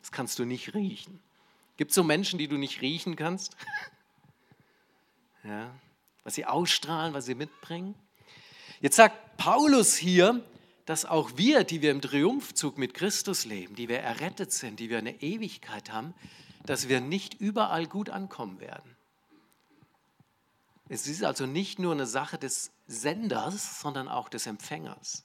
das 0.00 0.12
kannst 0.12 0.38
du 0.38 0.44
nicht 0.44 0.74
riechen. 0.74 1.20
Gibt 1.76 1.90
es 1.90 1.94
so 1.94 2.04
Menschen, 2.04 2.38
die 2.38 2.48
du 2.48 2.56
nicht 2.56 2.80
riechen 2.80 3.16
kannst? 3.16 3.56
ja, 5.44 5.70
was 6.22 6.34
sie 6.34 6.44
ausstrahlen, 6.44 7.14
was 7.14 7.26
sie 7.26 7.34
mitbringen? 7.34 7.94
Jetzt 8.80 8.96
sagt 8.96 9.16
Paulus 9.36 9.96
hier, 9.96 10.44
dass 10.84 11.04
auch 11.04 11.32
wir, 11.36 11.64
die 11.64 11.82
wir 11.82 11.90
im 11.90 12.00
Triumphzug 12.00 12.78
mit 12.78 12.94
Christus 12.94 13.44
leben, 13.44 13.74
die 13.74 13.88
wir 13.88 13.98
errettet 13.98 14.52
sind, 14.52 14.80
die 14.80 14.88
wir 14.88 14.98
eine 14.98 15.20
Ewigkeit 15.22 15.92
haben, 15.92 16.14
dass 16.64 16.88
wir 16.88 17.00
nicht 17.00 17.34
überall 17.34 17.86
gut 17.86 18.10
ankommen 18.10 18.60
werden. 18.60 18.96
Es 20.88 21.06
ist 21.08 21.24
also 21.24 21.46
nicht 21.46 21.78
nur 21.78 21.92
eine 21.92 22.06
Sache 22.06 22.38
des 22.38 22.70
Senders, 22.86 23.80
sondern 23.80 24.08
auch 24.08 24.28
des 24.28 24.46
Empfängers. 24.46 25.24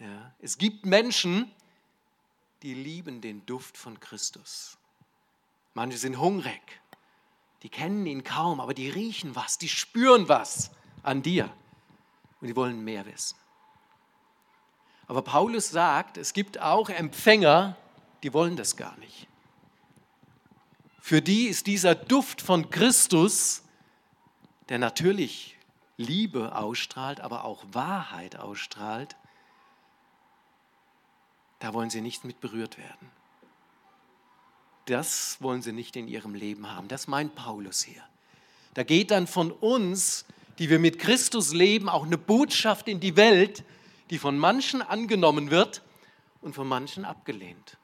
Ja, 0.00 0.34
es 0.40 0.58
gibt 0.58 0.86
Menschen, 0.86 1.50
die 2.62 2.74
lieben 2.74 3.20
den 3.20 3.46
Duft 3.46 3.76
von 3.76 4.00
Christus. 4.00 4.76
Manche 5.74 5.98
sind 5.98 6.18
hungrig, 6.18 6.60
die 7.62 7.68
kennen 7.68 8.06
ihn 8.06 8.24
kaum, 8.24 8.60
aber 8.60 8.74
die 8.74 8.88
riechen 8.88 9.36
was, 9.36 9.58
die 9.58 9.68
spüren 9.68 10.28
was 10.28 10.72
an 11.02 11.22
dir 11.22 11.52
und 12.40 12.48
die 12.48 12.56
wollen 12.56 12.82
mehr 12.82 13.06
wissen. 13.06 13.36
Aber 15.06 15.22
Paulus 15.22 15.70
sagt, 15.70 16.16
es 16.16 16.32
gibt 16.32 16.60
auch 16.60 16.88
Empfänger, 16.88 17.76
die 18.22 18.32
wollen 18.32 18.56
das 18.56 18.76
gar 18.76 18.96
nicht. 18.98 19.26
Für 21.00 21.20
die 21.20 21.46
ist 21.46 21.66
dieser 21.66 21.94
Duft 21.94 22.40
von 22.40 22.70
Christus, 22.70 23.62
der 24.68 24.78
natürlich 24.78 25.58
Liebe 25.96 26.54
ausstrahlt, 26.54 27.20
aber 27.20 27.44
auch 27.44 27.64
Wahrheit 27.72 28.36
ausstrahlt, 28.36 29.16
da 31.58 31.74
wollen 31.74 31.90
sie 31.90 32.00
nicht 32.00 32.24
mit 32.24 32.40
berührt 32.40 32.78
werden. 32.78 33.10
Das 34.86 35.40
wollen 35.42 35.62
sie 35.62 35.72
nicht 35.72 35.94
in 35.96 36.08
ihrem 36.08 36.34
Leben 36.34 36.70
haben. 36.70 36.88
Das 36.88 37.06
meint 37.06 37.34
Paulus 37.34 37.82
hier. 37.82 38.02
Da 38.74 38.82
geht 38.82 39.10
dann 39.10 39.26
von 39.26 39.52
uns 39.52 40.24
die 40.60 40.68
wir 40.68 40.78
mit 40.78 40.98
Christus 40.98 41.54
leben, 41.54 41.88
auch 41.88 42.04
eine 42.04 42.18
Botschaft 42.18 42.86
in 42.86 43.00
die 43.00 43.16
Welt, 43.16 43.64
die 44.10 44.18
von 44.18 44.36
manchen 44.36 44.82
angenommen 44.82 45.50
wird 45.50 45.82
und 46.42 46.54
von 46.54 46.68
manchen 46.68 47.06
abgelehnt. 47.06 47.78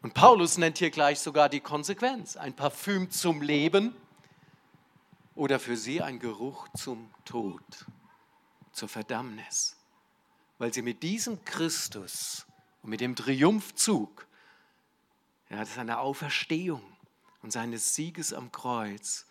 Und 0.00 0.14
Paulus 0.14 0.56
nennt 0.56 0.78
hier 0.78 0.90
gleich 0.90 1.18
sogar 1.18 1.48
die 1.48 1.58
Konsequenz, 1.58 2.36
ein 2.36 2.54
Parfüm 2.54 3.10
zum 3.10 3.42
Leben 3.42 3.92
oder 5.34 5.58
für 5.58 5.76
sie 5.76 6.00
ein 6.00 6.20
Geruch 6.20 6.68
zum 6.76 7.10
Tod, 7.24 7.86
zur 8.70 8.88
Verdammnis, 8.88 9.76
weil 10.58 10.72
sie 10.72 10.82
mit 10.82 11.02
diesem 11.02 11.44
Christus 11.44 12.46
und 12.82 12.90
mit 12.90 13.00
dem 13.00 13.16
Triumphzug, 13.16 14.28
ja, 15.50 15.64
seiner 15.64 15.98
Auferstehung 15.98 16.84
und 17.42 17.50
seines 17.50 17.96
Sieges 17.96 18.32
am 18.32 18.52
Kreuz, 18.52 19.26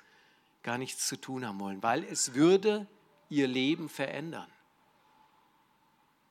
gar 0.63 0.77
nichts 0.77 1.07
zu 1.07 1.19
tun 1.19 1.45
haben 1.45 1.59
wollen, 1.59 1.83
weil 1.83 2.03
es 2.05 2.33
würde 2.33 2.87
ihr 3.29 3.47
Leben 3.47 3.89
verändern. 3.89 4.49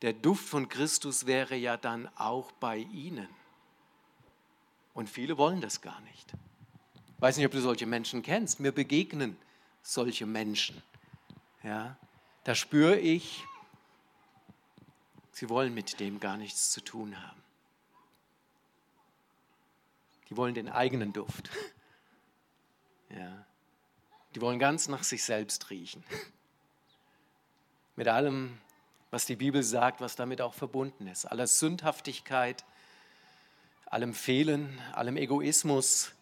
Der 0.01 0.13
Duft 0.13 0.49
von 0.49 0.69
Christus 0.69 1.27
wäre 1.27 1.55
ja 1.55 1.77
dann 1.77 2.09
auch 2.17 2.51
bei 2.53 2.79
ihnen. 2.79 3.29
Und 4.95 5.09
viele 5.09 5.39
wollen 5.39 5.61
das 5.61 5.81
gar 5.81 6.01
nicht. 6.01 6.33
Ich 7.17 7.23
weiß 7.23 7.37
nicht, 7.37 7.47
ob 7.47 7.53
du 7.53 7.61
solche 7.61 7.87
Menschen 7.87 8.23
kennst. 8.23 8.59
Mir 8.59 8.73
begegnen 8.73 9.37
solche 9.83 10.27
Menschen. 10.27 10.83
Ja, 11.63 11.97
da 12.45 12.55
spüre 12.55 12.99
ich, 12.99 13.45
sie 15.31 15.49
wollen 15.49 15.73
mit 15.73 16.01
dem 16.01 16.19
gar 16.19 16.37
nichts 16.37 16.73
zu 16.73 16.81
tun 16.81 17.21
haben. 17.23 17.41
Die 20.29 20.37
wollen 20.37 20.55
den 20.55 20.69
eigenen 20.69 21.13
Duft. 21.13 21.51
Ja. 23.15 23.45
Die 24.35 24.41
wollen 24.41 24.59
ganz 24.59 24.89
nach 24.89 25.03
sich 25.03 25.25
selbst 25.25 25.71
riechen. 25.71 26.03
Mit 27.97 28.09
allem, 28.09 28.59
was 29.11 29.27
die 29.27 29.37
Bibel 29.37 29.63
sagt, 29.63 30.01
was 30.01 30.17
damit 30.17 30.41
auch 30.41 30.55
verbunden 30.55 31.07
ist. 31.07 31.27
Aller 31.27 31.47
Sündhaftigkeit, 31.47 32.65
allem 33.87 34.15
Fehlen, 34.15 34.81
allem 34.93 35.17
Egoismus, 35.17 36.13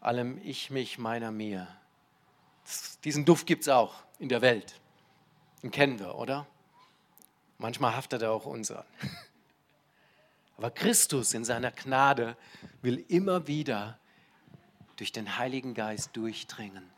allem 0.00 0.40
Ich, 0.44 0.70
mich, 0.70 0.98
meiner, 0.98 1.32
mir. 1.32 1.66
Diesen 3.02 3.24
Duft 3.24 3.46
gibt 3.46 3.62
es 3.62 3.68
auch 3.68 3.94
in 4.20 4.28
der 4.28 4.40
Welt. 4.40 4.80
Den 5.62 5.72
kennen 5.72 5.98
wir, 5.98 6.14
oder? 6.14 6.46
Manchmal 7.58 7.96
haftet 7.96 8.22
er 8.22 8.30
auch 8.30 8.46
unseren. 8.46 8.84
Aber 10.56 10.70
Christus 10.70 11.34
in 11.34 11.44
seiner 11.44 11.72
Gnade 11.72 12.36
will 12.82 13.04
immer 13.08 13.48
wieder 13.48 13.98
durch 14.96 15.10
den 15.10 15.38
Heiligen 15.38 15.74
Geist 15.74 16.10
durchdringen 16.16 16.88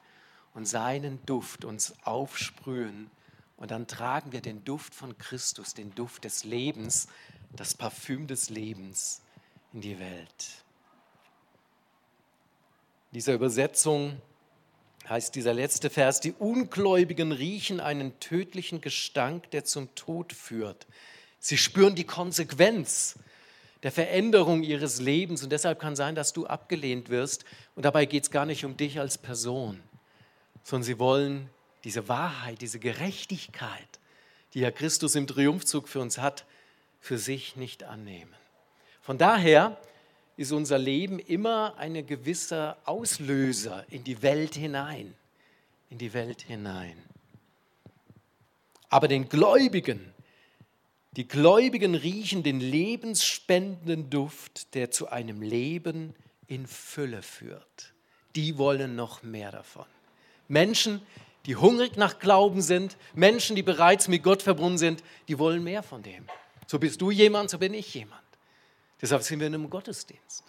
und 0.55 0.67
seinen 0.67 1.25
Duft 1.27 1.65
uns 1.65 1.95
aufsprühen. 2.05 3.11
Und 3.57 3.71
dann 3.71 3.87
tragen 3.87 4.33
wir 4.33 4.41
den 4.41 4.65
Duft 4.65 4.95
von 4.95 5.17
Christus, 5.19 5.75
den 5.75 5.95
Duft 5.95 6.25
des 6.25 6.45
Lebens, 6.45 7.09
das 7.55 7.75
Parfüm 7.75 8.27
des 8.27 8.51
Lebens 8.51 9.23
in 9.73 9.81
die 9.81 9.99
Welt. 9.99 10.65
In 13.11 13.15
dieser 13.15 13.35
Übersetzung 13.35 14.21
heißt 15.09 15.35
dieser 15.35 15.53
letzte 15.53 15.91
Vers, 15.91 16.21
die 16.21 16.33
Ungläubigen 16.33 17.33
riechen 17.33 17.81
einen 17.81 18.19
tödlichen 18.21 18.81
Gestank, 18.81 19.51
der 19.51 19.65
zum 19.65 19.95
Tod 19.95 20.33
führt. 20.33 20.87
Sie 21.41 21.59
spüren 21.59 21.95
die 21.95 22.05
Konsequenz 22.05 23.19
der 23.83 23.91
Veränderung 23.91 24.63
ihres 24.63 25.01
Lebens 25.01 25.43
und 25.43 25.51
deshalb 25.51 25.81
kann 25.81 25.97
sein, 25.97 26.15
dass 26.15 26.33
du 26.33 26.47
abgelehnt 26.47 27.09
wirst. 27.09 27.45
Und 27.75 27.85
dabei 27.85 28.05
geht 28.05 28.25
es 28.25 28.31
gar 28.31 28.47
nicht 28.47 28.65
um 28.65 28.77
dich 28.77 29.01
als 29.01 29.19
Person, 29.19 29.81
sondern 30.63 30.85
sie 30.85 30.99
wollen 30.99 31.51
diese 31.85 32.09
Wahrheit, 32.09 32.61
diese 32.61 32.79
Gerechtigkeit, 32.79 34.01
die 34.55 34.61
ja 34.61 34.71
Christus 34.71 35.15
im 35.15 35.27
Triumphzug 35.27 35.89
für 35.89 36.01
uns 36.01 36.19
hat, 36.19 36.45
für 37.01 37.19
sich 37.19 37.57
nicht 37.57 37.85
annehmen. 37.85 38.35
Von 39.01 39.19
daher 39.19 39.81
ist 40.37 40.53
unser 40.53 40.79
Leben 40.79 41.19
immer 41.19 41.77
ein 41.77 42.07
gewisser 42.07 42.77
Auslöser 42.85 43.85
in 43.91 44.05
die 44.05 44.23
Welt 44.23 44.55
hinein, 44.55 45.15
in 45.89 45.99
die 45.99 46.13
Welt 46.13 46.43
hinein. 46.43 46.97
Aber 48.89 49.09
den 49.09 49.29
Gläubigen, 49.29 50.13
die 51.13 51.27
Gläubigen 51.27 51.95
riechen 51.95 52.43
den 52.43 52.61
lebensspendenden 52.61 54.11
Duft, 54.11 54.75
der 54.75 54.91
zu 54.91 55.09
einem 55.09 55.43
Leben 55.43 56.15
in 56.47 56.67
Fülle 56.67 57.23
führt. 57.23 57.95
Die 58.37 58.59
wollen 58.59 58.97
noch 58.97 59.23
mehr 59.23 59.53
davon. 59.53 59.87
Menschen, 60.51 61.01
die 61.47 61.57
hungrig 61.57 61.97
nach 61.97 62.19
Glauben 62.19 62.61
sind, 62.61 62.97
Menschen, 63.15 63.57
die 63.57 63.63
bereits 63.63 64.09
mit 64.09 64.23
Gott 64.23 64.43
verbunden 64.43 64.79
sind, 64.79 65.03
die 65.29 65.39
wollen 65.39 65.65
mehr 65.65 65.83
von 65.83 66.03
dem. 66.03 66.27
So 66.67 66.79
bist 66.79 67.01
du 67.01 67.11
jemand, 67.11 67.51
so 67.51 67.59
bin 67.59 67.73
ich 67.73 67.95
jemand. 67.95 68.21
Deshalb 69.01 69.23
sind 69.23 69.41
wir 69.41 69.47
in 69.47 69.55
einem 69.55 69.71
Gottesdienst. 69.71 70.45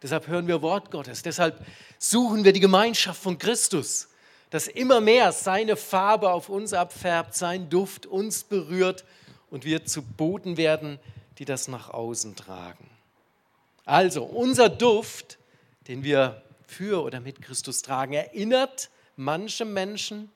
Deshalb 0.00 0.28
hören 0.28 0.46
wir 0.46 0.62
Wort 0.62 0.90
Gottes. 0.90 1.22
Deshalb 1.22 1.64
suchen 1.98 2.44
wir 2.44 2.52
die 2.52 2.60
Gemeinschaft 2.60 3.20
von 3.20 3.36
Christus, 3.38 4.08
dass 4.50 4.68
immer 4.68 5.00
mehr 5.00 5.32
seine 5.32 5.76
Farbe 5.76 6.30
auf 6.30 6.48
uns 6.48 6.72
abfärbt, 6.72 7.34
sein 7.34 7.68
Duft 7.68 8.06
uns 8.06 8.44
berührt 8.44 9.04
und 9.50 9.64
wir 9.64 9.84
zu 9.84 10.02
Boten 10.02 10.56
werden, 10.56 11.00
die 11.38 11.44
das 11.44 11.68
nach 11.68 11.90
außen 11.90 12.36
tragen. 12.36 12.88
Also 13.84 14.22
unser 14.24 14.68
Duft, 14.68 15.38
den 15.88 16.04
wir 16.04 16.42
für 16.66 17.02
oder 17.02 17.20
mit 17.20 17.42
Christus 17.42 17.82
tragen, 17.82 18.12
erinnert 18.12 18.90
manche 19.18 19.64
Menschen 19.64 20.30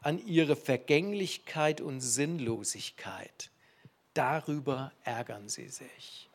an 0.00 0.18
ihre 0.26 0.56
Vergänglichkeit 0.56 1.80
und 1.80 2.00
Sinnlosigkeit. 2.00 3.50
Darüber 4.14 4.92
ärgern 5.04 5.48
sie 5.48 5.68
sich. 5.68 6.28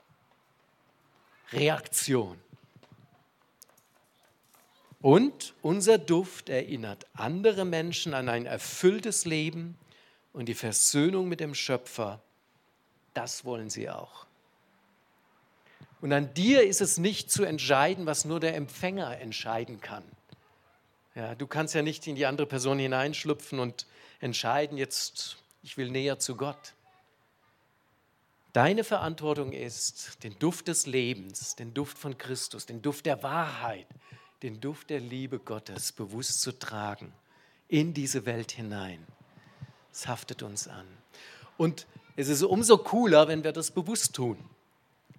Reaktion. 1.52 2.40
Und 5.02 5.54
unser 5.62 5.98
Duft 5.98 6.50
erinnert 6.50 7.08
andere 7.14 7.66
Menschen 7.66 8.14
an 8.14 8.30
ein 8.30 8.46
erfülltes 8.46 9.26
Leben 9.26 9.78
und 10.34 10.48
die 10.48 10.54
Versöhnung 10.54 11.30
mit 11.30 11.40
dem 11.40 11.56
Schöpfer. 11.56 12.22
Das 13.14 13.46
wollen 13.46 13.70
sie 13.70 13.90
auch. 13.90 14.26
Und 16.02 16.14
an 16.14 16.34
dir 16.34 16.64
ist 16.64 16.82
es 16.82 16.98
nicht 16.98 17.32
zu 17.32 17.44
entscheiden, 17.44 18.06
was 18.06 18.26
nur 18.26 18.40
der 18.40 18.56
Empfänger 18.56 19.20
entscheiden 19.20 19.82
kann. 19.82 20.04
Ja, 21.20 21.36
du 21.36 21.48
kannst 21.48 21.76
ja 21.76 21.82
nicht 21.82 22.08
in 22.08 22.16
die 22.16 22.26
andere 22.26 22.48
Person 22.48 22.80
hineinschlüpfen 22.80 23.60
und 23.60 23.88
entscheiden, 24.22 24.78
jetzt, 24.78 25.36
ich 25.64 25.76
will 25.76 25.92
näher 25.92 26.18
zu 26.18 26.38
Gott. 26.38 26.76
Deine 28.54 28.86
Verantwortung 28.86 29.52
ist, 29.52 30.24
den 30.24 30.40
Duft 30.40 30.70
des 30.70 30.86
Lebens, 30.86 31.58
den 31.58 31.74
Duft 31.74 31.98
von 31.98 32.18
Christus, 32.18 32.68
den 32.68 32.82
Duft 32.82 33.06
der 33.06 33.22
Wahrheit, 33.22 33.86
den 34.44 34.62
Duft 34.62 34.92
der 34.92 35.02
Liebe 35.02 35.40
Gottes 35.40 35.92
bewusst 35.92 36.40
zu 36.40 36.58
tragen 36.58 37.12
in 37.68 37.94
diese 37.94 38.26
Welt 38.26 38.54
hinein. 38.54 39.06
Es 39.92 40.08
haftet 40.08 40.42
uns 40.42 40.70
an. 40.70 40.88
Und 41.58 41.86
es 42.16 42.30
ist 42.30 42.44
umso 42.44 42.78
cooler, 42.78 43.28
wenn 43.28 43.44
wir 43.44 43.52
das 43.52 43.72
bewusst 43.72 44.16
tun. 44.16 44.38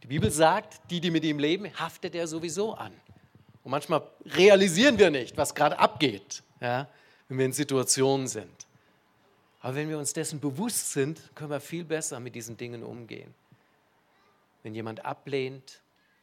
Die 0.03 0.07
Bibel 0.07 0.31
sagt, 0.31 0.81
die, 0.91 1.03
die 1.03 1.11
mit 1.11 1.25
ihm 1.25 1.39
leben, 1.39 1.71
haftet 1.79 2.15
er 2.15 2.27
sowieso 2.27 2.73
an. 2.73 2.95
Und 3.63 3.71
manchmal 3.71 4.03
realisieren 4.25 4.99
wir 4.99 5.11
nicht, 5.11 5.37
was 5.37 5.55
gerade 5.55 5.79
abgeht, 5.79 6.43
ja, 6.61 6.89
wenn 7.29 7.39
wir 7.39 7.47
in 7.47 7.53
Situationen 7.53 8.27
sind. 8.27 8.67
Aber 9.61 9.75
wenn 9.75 9.89
wir 9.89 9.99
uns 9.99 10.13
dessen 10.13 10.41
bewusst 10.41 10.93
sind, 10.93 11.21
können 11.35 11.51
wir 11.51 11.61
viel 11.61 11.85
besser 11.85 12.19
mit 12.21 12.35
diesen 12.35 12.57
Dingen 12.57 12.83
umgehen. 12.83 13.35
Wenn 14.63 14.75
jemand 14.75 15.05
ablehnt 15.05 15.83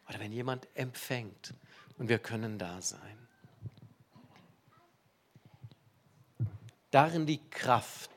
oder 0.09 0.19
wenn 0.19 0.31
jemand 0.31 0.67
empfängt 0.73 1.53
und 1.97 2.09
wir 2.09 2.19
können 2.19 2.57
da 2.57 2.81
sein. 2.81 3.27
Darin 6.91 7.27
liegt 7.27 7.51
Kraft 7.51 8.09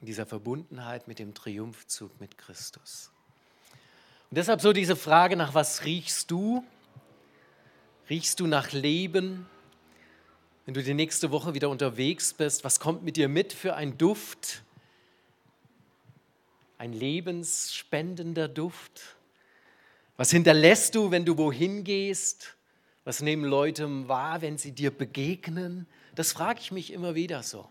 in 0.00 0.06
dieser 0.06 0.26
Verbundenheit 0.26 1.08
mit 1.08 1.18
dem 1.18 1.34
Triumphzug 1.34 2.20
mit 2.20 2.38
Christus. 2.38 3.10
Und 4.30 4.36
deshalb 4.36 4.60
so 4.60 4.72
diese 4.72 4.96
Frage 4.96 5.34
nach 5.36 5.54
was 5.54 5.84
riechst 5.84 6.30
du? 6.30 6.64
Riechst 8.10 8.40
du 8.40 8.46
nach 8.46 8.72
Leben? 8.72 9.46
wenn 10.70 10.74
du 10.74 10.84
die 10.84 10.94
nächste 10.94 11.32
Woche 11.32 11.52
wieder 11.52 11.68
unterwegs 11.68 12.32
bist, 12.32 12.62
was 12.62 12.78
kommt 12.78 13.02
mit 13.02 13.16
dir 13.16 13.28
mit 13.28 13.52
für 13.52 13.74
ein 13.74 13.98
Duft? 13.98 14.62
Ein 16.78 16.92
lebensspendender 16.92 18.46
Duft? 18.46 19.16
Was 20.16 20.30
hinterlässt 20.30 20.94
du, 20.94 21.10
wenn 21.10 21.24
du 21.24 21.36
wohin 21.36 21.82
gehst? 21.82 22.56
Was 23.02 23.20
nehmen 23.20 23.44
Leute 23.44 24.06
wahr, 24.06 24.42
wenn 24.42 24.58
sie 24.58 24.70
dir 24.70 24.92
begegnen? 24.92 25.88
Das 26.14 26.30
frage 26.32 26.60
ich 26.60 26.70
mich 26.70 26.92
immer 26.92 27.16
wieder 27.16 27.42
so. 27.42 27.68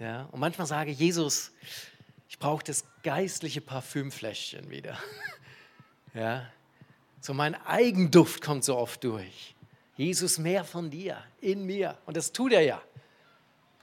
Ja, 0.00 0.24
und 0.32 0.40
manchmal 0.40 0.66
sage 0.66 0.90
ich, 0.90 0.98
Jesus, 0.98 1.52
ich 2.28 2.40
brauche 2.40 2.64
das 2.64 2.84
geistliche 3.04 3.60
Parfümfläschchen 3.60 4.70
wieder. 4.70 4.98
Ja, 6.14 6.50
so 7.20 7.34
mein 7.34 7.54
Eigenduft 7.66 8.42
kommt 8.42 8.64
so 8.64 8.76
oft 8.76 9.02
durch. 9.04 9.54
Jesus, 9.96 10.38
mehr 10.38 10.64
von 10.64 10.90
dir 10.90 11.18
in 11.40 11.64
mir. 11.64 11.98
Und 12.06 12.16
das 12.16 12.32
tut 12.32 12.52
er 12.52 12.62
ja. 12.62 12.80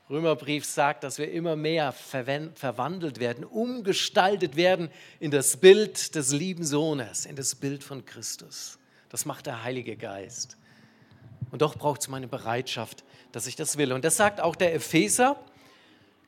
Römerbrief 0.10 0.66
sagt, 0.66 1.04
dass 1.04 1.18
wir 1.18 1.32
immer 1.32 1.56
mehr 1.56 1.92
verwandelt 1.92 3.20
werden, 3.20 3.44
umgestaltet 3.44 4.56
werden 4.56 4.90
in 5.20 5.32
das 5.32 5.58
Bild 5.58 6.14
des 6.14 6.32
lieben 6.32 6.64
Sohnes, 6.64 7.26
in 7.26 7.36
das 7.36 7.56
Bild 7.56 7.84
von 7.84 8.06
Christus. 8.06 8.78
Das 9.10 9.26
macht 9.26 9.48
der 9.48 9.64
Heilige 9.64 9.98
Geist. 9.98 10.58
Und 11.52 11.62
doch 11.62 11.76
braucht 11.76 12.02
es 12.02 12.08
meine 12.08 12.28
Bereitschaft, 12.28 13.04
dass 13.32 13.48
ich 13.48 13.56
das 13.56 13.78
will. 13.78 13.94
Und 13.94 14.06
das 14.06 14.16
sagt 14.16 14.42
auch 14.42 14.56
der 14.56 14.76
Epheser, 14.76 15.44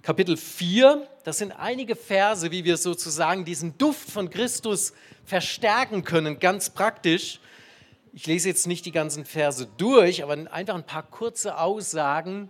Kapitel 0.08 0.38
4. 0.38 1.06
Das 1.26 1.40
sind 1.40 1.52
einige 1.52 1.98
Verse, 1.98 2.50
wie 2.50 2.64
wir 2.64 2.78
sozusagen 2.78 3.44
diesen 3.44 3.78
Duft 3.78 4.10
von 4.10 4.30
Christus 4.30 4.94
verstärken 5.26 6.06
können, 6.06 6.40
ganz 6.40 6.70
praktisch. 6.70 7.42
Ich 8.14 8.26
lese 8.26 8.48
jetzt 8.48 8.68
nicht 8.68 8.86
die 8.86 8.94
ganzen 8.94 9.26
Verse 9.26 9.68
durch, 9.78 10.24
aber 10.24 10.50
einfach 10.50 10.76
ein 10.76 10.86
paar 10.86 11.04
kurze 11.04 11.58
Aussagen. 11.58 12.48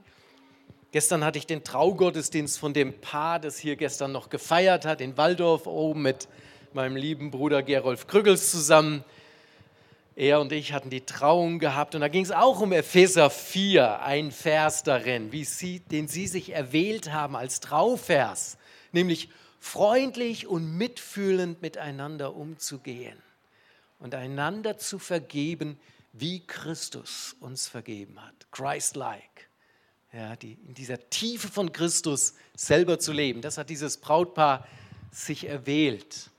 Gestern 0.91 1.25
hatte 1.25 1.39
ich 1.39 1.47
den 1.47 1.63
Traugottesdienst 1.63 2.59
von 2.59 2.75
dem 2.75 3.01
Paar, 3.01 3.39
das 3.39 3.57
hier 3.57 3.75
gestern 3.75 4.11
noch 4.11 4.29
gefeiert 4.29 4.85
hat, 4.85 5.01
in 5.01 5.17
Waldorf 5.17 5.65
oben 5.65 6.03
mit 6.03 6.27
meinem 6.73 6.95
lieben 6.95 7.31
Bruder 7.31 7.63
Gerolf 7.63 8.05
Krüggels 8.05 8.51
zusammen. 8.51 9.03
Er 10.17 10.41
und 10.41 10.51
ich 10.51 10.73
hatten 10.73 10.89
die 10.89 11.05
Trauung 11.05 11.59
gehabt 11.59 11.93
und 11.93 12.01
da 12.01 12.07
ging 12.07 12.23
es 12.23 12.31
auch 12.31 12.59
um 12.59 12.71
Epheser 12.71 13.29
4, 13.29 14.01
ein 14.01 14.31
Vers 14.31 14.81
darin, 14.81 15.31
wie 15.31 15.43
sie, 15.45 15.79
den 15.79 16.07
sie 16.07 16.25
sich 16.25 16.53
erwählt 16.53 17.13
haben 17.13 17.35
als 17.35 17.59
Trauvers, 17.59 18.57
nämlich 18.91 19.29
freundlich 19.59 20.47
und 20.47 20.75
mitfühlend 20.75 21.61
miteinander 21.61 22.35
umzugehen 22.35 23.21
und 23.99 24.15
einander 24.15 24.79
zu 24.79 24.97
vergeben, 24.97 25.79
wie 26.13 26.39
Christus 26.47 27.35
uns 27.39 27.67
vergeben 27.67 28.19
hat. 28.19 28.47
Christ-like. 28.51 29.49
ja, 30.11 30.35
die, 30.35 30.53
in 30.67 30.73
dieser 30.73 31.11
Tiefe 31.11 31.47
von 31.47 31.71
Christus 31.71 32.33
selber 32.55 32.97
zu 32.97 33.11
leben. 33.13 33.43
Das 33.43 33.59
hat 33.59 33.69
dieses 33.69 33.97
Brautpaar 33.97 34.67
sich 35.11 35.47
erwählt. 35.47 36.31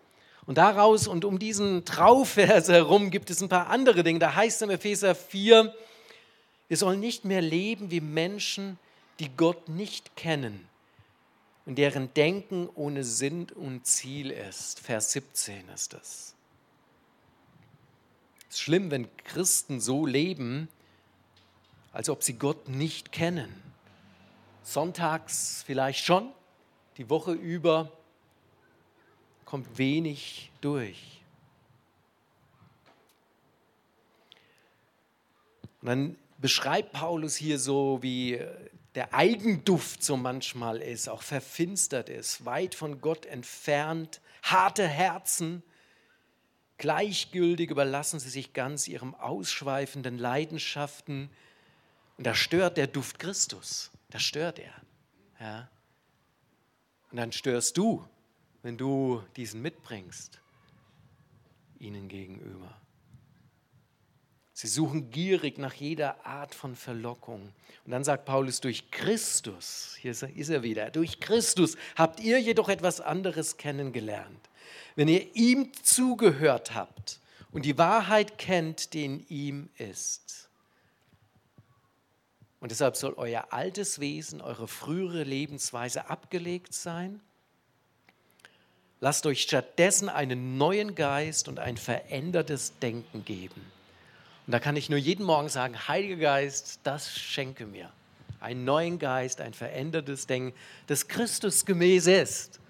Und 0.49 0.57
daraus 0.57 1.07
und 1.07 1.27
um 1.27 1.39
diesen 1.39 1.85
Trauvers 1.85 2.69
herum 2.69 3.11
gibt 3.11 3.29
es 3.29 3.43
ein 3.43 3.51
paar 3.51 3.67
andere 3.67 4.03
Dinge. 4.03 4.19
Da 4.19 4.35
heißt 4.35 4.57
es 4.57 4.63
im 4.63 4.71
Epheser 4.71 5.15
4, 5.15 5.75
wir 6.69 6.77
sollen 6.79 7.01
nicht 7.01 7.27
mehr 7.27 7.43
leben 7.43 7.91
wie 7.91 8.01
Menschen, 8.01 8.79
die 9.21 9.29
Gott 9.29 9.69
nicht 9.69 10.17
kennen 10.17 10.67
und 11.67 11.77
deren 11.77 12.15
Denken 12.15 12.67
ohne 12.77 13.05
Sinn 13.05 13.49
und 13.57 13.87
Ziel 13.87 14.31
ist. 14.31 14.81
Vers 14.81 15.13
17 15.13 15.69
ist 15.69 15.93
das. 15.93 16.35
Es 18.49 18.55
ist 18.55 18.61
schlimm, 18.61 18.91
wenn 18.91 19.15
Christen 19.25 19.83
so 19.83 20.07
leben, 20.07 20.69
als 21.93 22.09
ob 22.09 22.23
sie 22.23 22.39
Gott 22.39 22.71
nicht 22.71 23.13
kennen. 23.13 23.55
Sonntags 24.63 25.63
vielleicht 25.67 26.07
schon, 26.07 26.31
die 26.97 27.11
Woche 27.11 27.33
über 27.33 27.93
kommt 29.49 29.79
wenig 29.79 30.53
durch. 30.61 31.23
Und 35.81 35.89
dann 35.89 36.17
beschreibt 36.37 36.93
Paulus 36.93 37.35
hier 37.35 37.59
so, 37.59 38.03
wie 38.03 38.45
der 38.95 39.15
Eigenduft 39.15 40.03
so 40.03 40.19
manchmal 40.19 40.83
ist, 40.83 41.09
auch 41.09 41.23
verfinstert 41.23 42.11
ist, 42.11 42.45
weit 42.45 42.75
von 42.75 43.01
Gott 43.01 43.25
entfernt, 43.25 44.21
harte 44.43 44.87
Herzen, 44.87 45.63
gleichgültig 46.77 47.71
überlassen 47.71 48.21
sie 48.21 48.29
sich 48.29 48.53
ganz 48.53 48.87
ihrem 48.87 49.15
ausschweifenden 49.15 50.19
Leidenschaften. 50.19 51.31
Und 52.19 52.27
da 52.27 52.35
stört 52.35 52.77
der 52.77 52.87
Duft 52.87 53.19
Christus, 53.19 53.93
da 54.11 54.19
stört 54.19 54.59
er. 54.59 54.75
Ja. 55.41 55.71
Und 57.11 57.17
dann 57.17 57.33
störst 57.33 57.79
du, 57.79 58.07
wenn 58.63 58.77
du 58.77 59.23
diesen 59.37 59.63
mitbringst, 59.63 60.41
ihnen 61.79 62.09
gegenüber. 62.09 62.81
Sie 64.53 64.67
suchen 64.67 65.11
gierig 65.11 65.57
nach 65.59 65.75
jeder 65.75 66.27
Art 66.27 66.53
von 66.53 66.75
Verlockung. 66.75 67.53
Und 67.85 67.93
dann 67.93 68.03
sagt 68.03 68.25
Paulus, 68.25 68.61
durch 68.61 68.91
Christus, 68.91 69.97
hier 70.01 70.11
ist 70.11 70.49
er 70.49 70.65
wieder, 70.65 70.91
durch 70.91 71.21
Christus 71.21 71.77
habt 71.95 72.19
ihr 72.19 72.41
jedoch 72.41 72.69
etwas 72.69 73.01
anderes 73.01 73.57
kennengelernt. 73.57 74.51
Wenn 74.97 75.07
ihr 75.07 75.37
ihm 75.37 75.73
zugehört 75.85 76.75
habt 76.75 77.21
und 77.53 77.67
die 77.67 77.79
Wahrheit 77.79 78.37
kennt, 78.37 78.95
die 78.95 79.05
in 79.05 79.27
ihm 79.29 79.69
ist. 79.79 80.51
Und 82.59 82.73
deshalb 82.73 82.97
soll 82.97 83.15
euer 83.17 83.53
altes 83.53 84.01
Wesen, 84.01 84.41
eure 84.41 84.67
frühere 84.67 85.23
Lebensweise 85.23 86.11
abgelegt 86.11 86.75
sein. 86.75 87.21
Lasst 89.01 89.27
euch 89.27 89.43
stattdessen 89.43 90.09
einen 90.09 90.59
neuen 90.59 90.95
Geist 90.95 91.49
und 91.49 91.59
ein 91.59 91.77
verändertes 91.77 92.79
Denken 92.81 93.25
geben. 93.25 93.61
Und 94.47 94.53
da 94.53 94.59
kann 94.59 94.77
ich 94.77 94.89
nur 94.89 94.99
jeden 94.99 95.25
Morgen 95.25 95.49
sagen, 95.49 95.89
Heiliger 95.89 96.17
Geist, 96.17 96.81
das 96.83 97.17
schenke 97.17 97.67
mir. 97.67 97.93
Einen 98.41 98.65
neuen 98.65 98.99
Geist, 98.99 99.41
ein 99.41 99.55
verändertes 99.55 100.27
Denken, 100.27 100.57
das 100.87 101.07
Christus 101.07 101.65
gemäß 101.65 102.07
ist. 102.07 102.61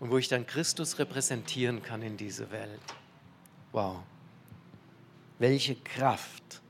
Und 0.00 0.10
wo 0.10 0.18
ich 0.18 0.28
dann 0.28 0.46
Christus 0.46 0.98
repräsentieren 0.98 1.82
kann 1.82 2.02
in 2.02 2.16
diese 2.16 2.50
Welt. 2.50 2.80
Wow. 3.72 3.98
Welche 5.38 5.76
Kraft, 5.76 6.60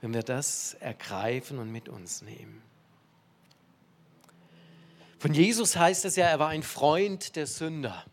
wenn 0.00 0.12
wir 0.12 0.22
das 0.22 0.74
ergreifen 0.74 1.58
und 1.58 1.70
mit 1.70 1.88
uns 1.88 2.22
nehmen. 2.22 2.62
Von 5.24 5.32
Jesus 5.32 5.74
heißt 5.74 6.04
es 6.04 6.16
ja, 6.16 6.26
er 6.26 6.38
war 6.38 6.50
ein 6.50 6.62
Freund 6.62 7.34
der 7.36 7.46
Sünder. 7.46 8.04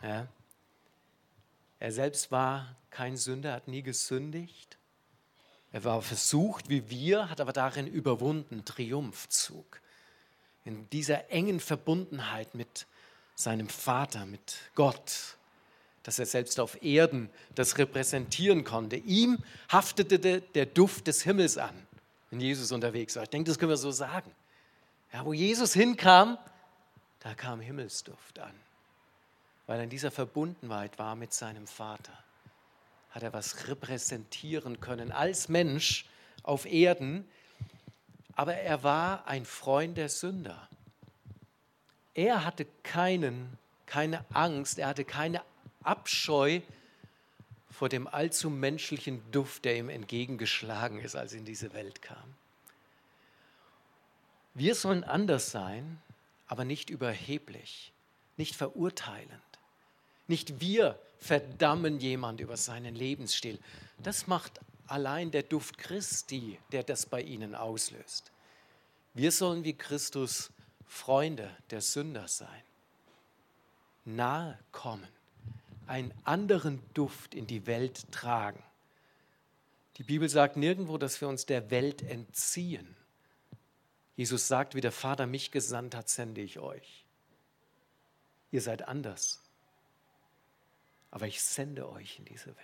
Ja. 0.00 0.28
Er 1.80 1.90
selbst 1.90 2.30
war 2.30 2.76
kein 2.90 3.16
Sünder, 3.16 3.52
hat 3.52 3.66
nie 3.66 3.82
gesündigt. 3.82 4.78
Er 5.72 5.82
war 5.82 6.00
versucht 6.00 6.68
wie 6.68 6.88
wir, 6.88 7.28
hat 7.28 7.40
aber 7.40 7.52
darin 7.52 7.88
überwunden, 7.88 8.64
Triumphzug. 8.64 9.80
In 10.64 10.88
dieser 10.90 11.32
engen 11.32 11.58
Verbundenheit 11.58 12.54
mit 12.54 12.86
seinem 13.34 13.68
Vater, 13.68 14.24
mit 14.24 14.58
Gott, 14.76 15.36
dass 16.04 16.20
er 16.20 16.26
selbst 16.26 16.60
auf 16.60 16.80
Erden 16.84 17.28
das 17.56 17.76
repräsentieren 17.78 18.62
konnte. 18.62 18.98
Ihm 18.98 19.36
haftete 19.68 20.42
der 20.42 20.66
Duft 20.66 21.08
des 21.08 21.22
Himmels 21.22 21.58
an, 21.58 21.74
wenn 22.30 22.40
Jesus 22.40 22.70
unterwegs 22.70 23.16
war. 23.16 23.24
Ich 23.24 23.30
denke, 23.30 23.50
das 23.50 23.58
können 23.58 23.70
wir 23.70 23.76
so 23.76 23.90
sagen. 23.90 24.32
Ja, 25.12 25.24
wo 25.24 25.32
Jesus 25.32 25.74
hinkam, 25.74 26.38
da 27.20 27.34
kam 27.34 27.60
Himmelsduft 27.60 28.38
an, 28.38 28.54
weil 29.66 29.78
er 29.78 29.84
in 29.84 29.90
dieser 29.90 30.10
Verbundenheit 30.10 30.98
war 30.98 31.16
mit 31.16 31.32
seinem 31.32 31.66
Vater 31.66 32.12
hat 33.12 33.22
er 33.22 33.32
was 33.32 33.68
repräsentieren 33.68 34.80
können 34.80 35.12
als 35.12 35.48
Mensch 35.48 36.06
auf 36.42 36.64
Erden, 36.64 37.28
aber 38.34 38.54
er 38.54 38.82
war 38.82 39.26
ein 39.26 39.44
Freund 39.44 39.98
der 39.98 40.08
Sünder. 40.08 40.68
Er 42.14 42.44
hatte 42.44 42.66
keinen, 42.82 43.58
keine 43.86 44.24
Angst, 44.32 44.78
er 44.78 44.88
hatte 44.88 45.04
keine 45.04 45.42
Abscheu 45.82 46.60
vor 47.70 47.88
dem 47.88 48.06
allzu 48.06 48.48
menschlichen 48.48 49.22
Duft, 49.30 49.66
der 49.66 49.76
ihm 49.76 49.90
entgegengeschlagen 49.90 50.98
ist, 50.98 51.14
als 51.14 51.32
er 51.32 51.40
in 51.40 51.44
diese 51.44 51.74
Welt 51.74 52.00
kam. 52.00 52.34
Wir 54.54 54.74
sollen 54.74 55.04
anders 55.04 55.50
sein, 55.50 56.00
aber 56.46 56.64
nicht 56.64 56.90
überheblich, 56.90 57.92
nicht 58.36 58.54
verurteilend. 58.54 59.30
Nicht 60.28 60.60
wir 60.60 60.98
verdammen 61.18 62.00
jemand 62.00 62.40
über 62.40 62.56
seinen 62.56 62.94
Lebensstil. 62.94 63.58
Das 64.02 64.26
macht 64.26 64.60
allein 64.86 65.30
der 65.30 65.42
Duft 65.42 65.78
Christi, 65.78 66.58
der 66.72 66.82
das 66.82 67.06
bei 67.06 67.22
ihnen 67.22 67.54
auslöst. 67.54 68.30
Wir 69.14 69.32
sollen 69.32 69.64
wie 69.64 69.74
Christus 69.74 70.50
Freunde 70.86 71.50
der 71.70 71.80
Sünder 71.80 72.28
sein, 72.28 72.62
nahe 74.04 74.58
kommen, 74.72 75.08
einen 75.86 76.12
anderen 76.24 76.82
Duft 76.92 77.34
in 77.34 77.46
die 77.46 77.66
Welt 77.66 78.10
tragen. 78.12 78.62
Die 79.96 80.02
Bibel 80.02 80.28
sagt 80.28 80.56
nirgendwo, 80.56 80.98
dass 80.98 81.20
wir 81.20 81.28
uns 81.28 81.46
der 81.46 81.70
Welt 81.70 82.02
entziehen. 82.02 82.96
Jesus 84.16 84.48
sagt, 84.48 84.74
wie 84.74 84.80
der 84.80 84.92
Vater 84.92 85.26
mich 85.26 85.50
gesandt 85.50 85.94
hat, 85.94 86.08
sende 86.08 86.40
ich 86.40 86.58
euch. 86.58 87.06
Ihr 88.50 88.60
seid 88.60 88.86
anders 88.86 89.42
aber 91.12 91.26
ich 91.28 91.42
sende 91.42 91.88
euch 91.88 92.18
in 92.18 92.24
diese 92.24 92.46
Welt. 92.46 92.56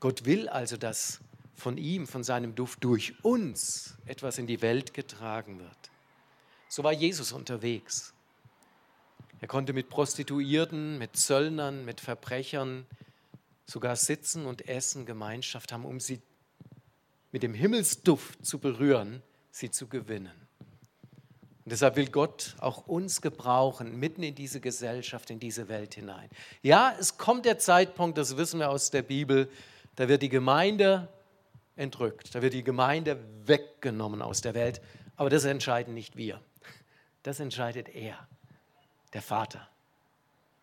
Gott 0.00 0.24
will 0.24 0.48
also, 0.48 0.76
dass 0.78 1.20
von 1.54 1.76
ihm, 1.76 2.06
von 2.06 2.22
seinem 2.22 2.54
Duft 2.54 2.84
durch 2.84 3.12
uns 3.24 3.96
etwas 4.06 4.38
in 4.38 4.46
die 4.46 4.62
Welt 4.62 4.94
getragen 4.94 5.58
wird. 5.58 5.90
So 6.68 6.84
war 6.84 6.92
Jesus 6.92 7.32
unterwegs. 7.32 8.14
Er 9.40 9.48
konnte 9.48 9.72
mit 9.72 9.90
Prostituierten, 9.90 10.98
mit 10.98 11.16
Zöllnern, 11.16 11.84
mit 11.84 12.00
Verbrechern 12.00 12.86
sogar 13.66 13.96
sitzen 13.96 14.46
und 14.46 14.68
essen, 14.68 15.04
Gemeinschaft 15.04 15.72
haben, 15.72 15.84
um 15.84 15.98
sie 15.98 16.22
mit 17.32 17.42
dem 17.42 17.52
Himmelsduft 17.52 18.46
zu 18.46 18.60
berühren, 18.60 19.22
sie 19.50 19.70
zu 19.70 19.86
gewinnen. 19.86 20.32
Und 21.68 21.72
deshalb 21.72 21.96
will 21.96 22.08
Gott 22.08 22.54
auch 22.60 22.86
uns 22.86 23.20
gebrauchen, 23.20 23.98
mitten 23.98 24.22
in 24.22 24.34
diese 24.34 24.58
Gesellschaft, 24.58 25.28
in 25.30 25.38
diese 25.38 25.68
Welt 25.68 25.94
hinein. 25.94 26.30
Ja, 26.62 26.94
es 26.98 27.18
kommt 27.18 27.44
der 27.44 27.58
Zeitpunkt, 27.58 28.16
das 28.16 28.38
wissen 28.38 28.60
wir 28.60 28.70
aus 28.70 28.90
der 28.90 29.02
Bibel, 29.02 29.50
da 29.96 30.08
wird 30.08 30.22
die 30.22 30.30
Gemeinde 30.30 31.08
entrückt, 31.76 32.34
da 32.34 32.40
wird 32.40 32.54
die 32.54 32.64
Gemeinde 32.64 33.18
weggenommen 33.44 34.22
aus 34.22 34.40
der 34.40 34.54
Welt. 34.54 34.80
Aber 35.16 35.28
das 35.28 35.44
entscheiden 35.44 35.92
nicht 35.94 36.16
wir. 36.16 36.40
Das 37.22 37.40
entscheidet 37.40 37.88
er, 37.88 38.16
der 39.12 39.20
Vater, 39.20 39.68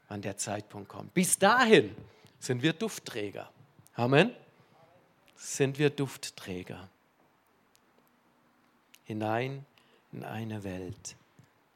wann 0.07 0.21
der 0.21 0.37
Zeitpunkt 0.37 0.89
kommt. 0.89 1.13
Bis 1.13 1.37
dahin 1.37 1.95
sind 2.39 2.63
wir 2.63 2.73
Duftträger. 2.73 3.51
Amen. 3.93 4.31
Sind 5.35 5.77
wir 5.77 5.89
Duftträger. 5.89 6.89
Hinein 9.05 9.65
in 10.11 10.23
eine 10.23 10.63
Welt, 10.63 11.15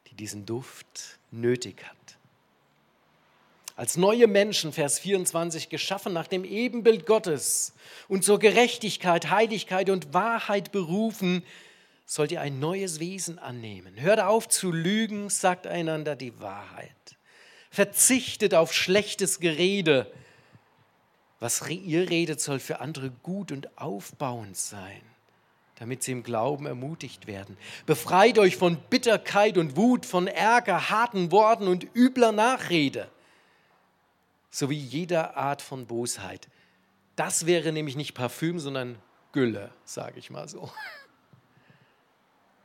die 0.07 0.15
diesen 0.15 0.45
Duft 0.45 1.19
nötig 1.31 1.83
hat. 1.83 2.17
Als 3.75 3.95
neue 3.95 4.27
Menschen, 4.27 4.73
Vers 4.73 4.99
24, 4.99 5.69
geschaffen 5.69 6.11
nach 6.11 6.27
dem 6.27 6.43
Ebenbild 6.43 7.05
Gottes 7.05 7.73
und 8.09 8.25
zur 8.25 8.37
Gerechtigkeit, 8.37 9.29
Heiligkeit 9.29 9.89
und 9.89 10.13
Wahrheit 10.13 10.73
berufen, 10.73 11.43
sollt 12.05 12.33
ihr 12.33 12.41
ein 12.41 12.59
neues 12.59 12.99
Wesen 12.99 13.39
annehmen. 13.39 14.01
Hört 14.01 14.19
auf 14.19 14.49
zu 14.49 14.71
lügen, 14.71 15.29
sagt 15.29 15.65
einander 15.65 16.17
die 16.17 16.37
Wahrheit. 16.41 16.91
Verzichtet 17.69 18.53
auf 18.53 18.73
schlechtes 18.73 19.39
Gerede. 19.39 20.11
Was 21.39 21.65
ihr 21.69 22.09
redet, 22.09 22.41
soll 22.41 22.59
für 22.59 22.81
andere 22.81 23.11
gut 23.23 23.51
und 23.51 23.77
aufbauend 23.77 24.57
sein. 24.57 25.01
Damit 25.79 26.03
sie 26.03 26.11
im 26.11 26.23
Glauben 26.23 26.65
ermutigt 26.65 27.25
werden. 27.25 27.57
Befreit 27.85 28.37
euch 28.37 28.57
von 28.57 28.77
Bitterkeit 28.89 29.57
und 29.57 29.77
Wut, 29.77 30.05
von 30.05 30.27
Ärger, 30.27 30.89
harten 30.89 31.31
Worten 31.31 31.67
und 31.67 31.87
übler 31.95 32.33
Nachrede, 32.33 33.09
sowie 34.51 34.77
jeder 34.77 35.37
Art 35.37 35.61
von 35.61 35.85
Bosheit. 35.85 36.49
Das 37.15 37.45
wäre 37.45 37.71
nämlich 37.71 37.95
nicht 37.95 38.13
Parfüm, 38.13 38.59
sondern 38.59 38.97
Gülle, 39.31 39.71
sage 39.85 40.19
ich 40.19 40.29
mal 40.29 40.49
so. 40.49 40.69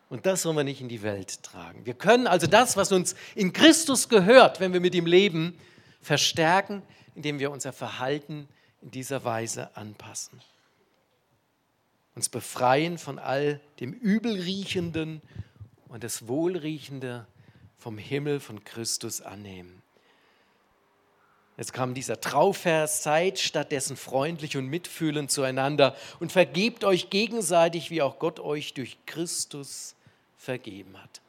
Und 0.09 0.27
das 0.27 0.43
sollen 0.43 0.57
wir 0.57 0.65
nicht 0.65 0.81
in 0.81 0.89
die 0.89 1.03
Welt 1.03 1.43
tragen. 1.43 1.87
Wir 1.87 1.95
können 1.95 2.27
also 2.27 2.47
das, 2.47 2.77
was 2.77 2.93
uns 2.93 3.15
in 3.35 3.53
Christus 3.53 4.09
gehört, 4.09 4.61
wenn 4.61 4.73
wir 4.73 4.81
mit 4.81 4.95
ihm 4.95 5.07
leben, 5.07 5.59
verstärken, 6.01 6.83
indem 7.15 7.39
wir 7.39 7.51
unser 7.51 7.73
Verhalten 7.73 8.49
in 8.83 8.91
dieser 8.91 9.25
Weise 9.25 9.77
anpassen. 9.77 10.41
Uns 12.15 12.29
befreien 12.29 12.99
von 12.99 13.19
all 13.19 13.61
dem 13.81 13.93
Übelriechenden 13.93 15.21
und 15.89 16.05
das 16.05 16.29
Wohlriechende 16.29 17.27
vom 17.79 17.99
Himmel 17.99 18.41
von 18.41 18.65
Christus 18.65 19.21
annehmen. 19.21 19.83
Jetzt 21.57 21.73
kam 21.73 21.95
dieser 21.95 22.21
Trauvers, 22.21 23.05
seid 23.05 23.39
stattdessen 23.39 23.97
freundlich 23.97 24.57
und 24.57 24.67
mitfühlend 24.67 25.31
zueinander 25.31 25.95
und 26.19 26.33
vergebt 26.33 26.83
euch 26.83 27.11
gegenseitig, 27.11 27.91
wie 27.91 28.03
auch 28.03 28.19
Gott 28.19 28.41
euch 28.41 28.75
durch 28.75 28.97
Christus 29.07 29.95
vergeben 30.37 31.01
hat. 31.01 31.21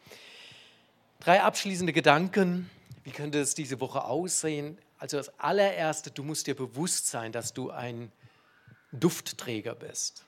Drei 1.19 1.41
abschließende 1.41 1.93
Gedanken. 1.93 2.69
Wie 3.03 3.11
könnte 3.11 3.39
es 3.39 3.53
diese 3.53 3.79
Woche 3.79 4.03
aussehen? 4.03 4.79
Also 4.97 5.17
das 5.17 5.39
allererste, 5.39 6.09
du 6.09 6.23
musst 6.23 6.47
dir 6.47 6.55
bewusst 6.55 7.07
sein, 7.07 7.31
dass 7.31 7.53
du 7.53 7.69
ein 7.69 8.11
Duftträger 8.91 9.75
bist. 9.75 10.25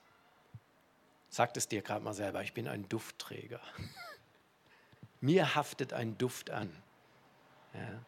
Sag 1.30 1.56
es 1.58 1.68
dir 1.68 1.82
gerade 1.82 2.04
mal 2.04 2.13
selber, 2.13 2.42
ich 2.44 2.54
bin 2.54 2.68
ein 2.68 2.88
Duftträger. 2.90 3.62
Mir 5.22 5.56
haftet 5.56 5.94
ein 5.94 6.18
Duft 6.18 6.50
an. 6.50 6.70
Ja. 7.74 8.06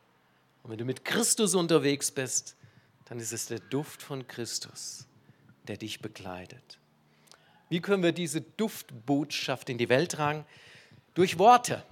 Und 0.63 0.71
wenn 0.71 0.77
du 0.77 0.86
mit 0.86 1.05
Christus 1.05 1.55
unterwegs 1.55 2.12
bist, 2.12 2.55
dann 3.05 3.19
ist 3.19 3.34
es 3.34 3.47
der 3.47 3.60
Duft 3.60 4.01
von 4.01 4.27
Christus, 4.27 5.08
der 5.67 5.77
dich 5.77 6.01
begleitet. 6.01 6.79
Wie 7.69 7.82
können 7.82 8.03
wir 8.03 8.12
diese 8.12 8.41
Duftbotschaft 8.41 9.69
in 9.69 9.77
die 9.77 9.89
Welt 9.89 10.12
tragen? 10.13 10.45
Durch 11.13 11.38
Worte. 11.38 11.84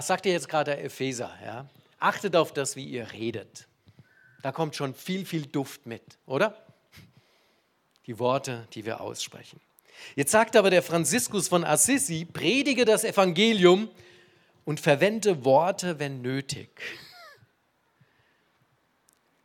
Sagt 0.00 0.26
ihr 0.26 0.32
jetzt 0.32 0.48
gerade 0.48 0.72
der 0.72 0.84
Epheser. 0.84 1.32
Ja? 1.44 1.68
Achtet 1.98 2.36
auf 2.36 2.52
das, 2.52 2.76
wie 2.76 2.84
ihr 2.84 3.12
redet. 3.12 3.66
Da 4.42 4.52
kommt 4.52 4.76
schon 4.76 4.94
viel, 4.94 5.26
viel 5.26 5.46
Duft 5.46 5.86
mit, 5.86 6.18
oder? 6.26 6.66
Die 8.06 8.18
Worte, 8.18 8.66
die 8.72 8.84
wir 8.84 9.00
aussprechen. 9.00 9.60
Jetzt 10.16 10.32
sagt 10.32 10.56
aber 10.56 10.70
der 10.70 10.82
Franziskus 10.82 11.48
von 11.48 11.64
Assisi, 11.64 12.24
predige 12.24 12.84
das 12.84 13.04
Evangelium 13.04 13.88
und 14.64 14.80
verwende 14.80 15.44
Worte, 15.44 15.98
wenn 15.98 16.22
nötig. 16.22 16.68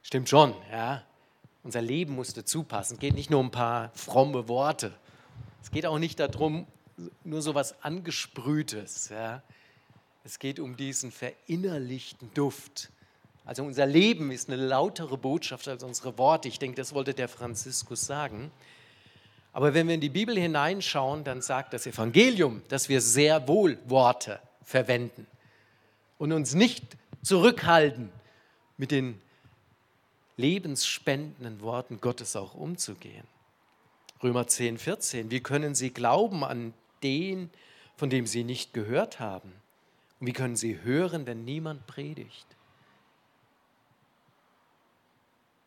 Stimmt 0.01 0.29
schon, 0.29 0.53
ja. 0.71 1.03
Unser 1.63 1.81
Leben 1.81 2.13
muss 2.13 2.33
dazu 2.33 2.63
passen. 2.63 2.93
Es 2.93 2.99
geht 2.99 3.15
nicht 3.15 3.31
nur 3.31 3.39
um 3.39 3.47
ein 3.47 3.51
paar 3.51 3.91
fromme 3.95 4.47
Worte. 4.47 4.93
Es 5.63 5.71
geht 5.71 5.87
auch 5.87 5.97
nicht 5.97 6.19
darum, 6.19 6.67
nur 7.23 7.41
so 7.41 7.55
was 7.55 7.83
Angesprühtes. 7.83 9.09
Ja. 9.09 9.41
Es 10.23 10.37
geht 10.37 10.59
um 10.59 10.77
diesen 10.77 11.11
verinnerlichten 11.11 12.31
Duft. 12.35 12.91
Also 13.45 13.63
unser 13.63 13.85
Leben 13.85 14.31
ist 14.31 14.49
eine 14.49 14.63
lautere 14.63 15.17
Botschaft 15.17 15.67
als 15.67 15.83
unsere 15.83 16.17
Worte. 16.17 16.47
Ich 16.47 16.59
denke, 16.59 16.75
das 16.77 16.93
wollte 16.93 17.13
der 17.13 17.27
Franziskus 17.27 18.05
sagen. 18.05 18.51
Aber 19.55 19.73
wenn 19.73 19.87
wir 19.87 19.95
in 19.95 20.01
die 20.01 20.09
Bibel 20.09 20.37
hineinschauen, 20.37 21.23
dann 21.23 21.41
sagt 21.41 21.71
das 21.71 21.87
Evangelium, 21.87 22.61
dass 22.67 22.89
wir 22.89 22.99
sehr 22.99 23.47
wohl 23.47 23.77
Worte 23.85 24.41
verwenden 24.61 25.27
und 26.17 26.33
uns 26.33 26.55
nicht 26.55 26.83
zurückhalten 27.21 28.09
mit 28.75 28.91
den 28.91 29.21
lebensspendenden 30.35 31.61
Worten 31.61 32.01
Gottes 32.01 32.35
auch 32.35 32.53
umzugehen. 32.53 33.25
Römer 34.21 34.45
10, 34.45 34.77
14. 34.77 35.31
Wie 35.31 35.39
können 35.39 35.73
sie 35.73 35.91
glauben 35.91 36.43
an 36.43 36.73
den, 37.01 37.49
von 37.95 38.09
dem 38.09 38.27
sie 38.27 38.43
nicht 38.43 38.73
gehört 38.73 39.21
haben? 39.21 39.53
Und 40.19 40.27
wie 40.27 40.33
können 40.33 40.57
sie 40.57 40.81
hören, 40.81 41.25
wenn 41.25 41.45
niemand 41.45 41.87
predigt? 41.87 42.45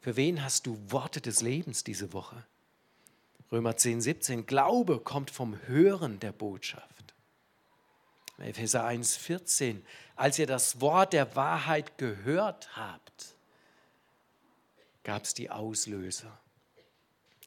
Für 0.02 0.14
wen 0.16 0.44
hast 0.44 0.66
du 0.66 0.78
Worte 0.88 1.22
des 1.22 1.40
Lebens 1.40 1.84
diese 1.84 2.12
Woche? 2.12 2.44
Römer 3.50 3.76
10, 3.76 4.00
17. 4.02 4.46
Glaube 4.46 5.00
kommt 5.00 5.30
vom 5.30 5.58
Hören 5.66 6.20
der 6.20 6.32
Botschaft. 6.32 7.14
Epheser 8.38 8.84
1, 8.84 9.16
14. 9.16 9.84
Als 10.16 10.38
ihr 10.38 10.46
das 10.46 10.80
Wort 10.80 11.12
der 11.12 11.34
Wahrheit 11.34 11.96
gehört 11.98 12.76
habt, 12.76 13.34
gab 15.02 15.24
es 15.24 15.34
die 15.34 15.50
Auslöser. 15.50 16.38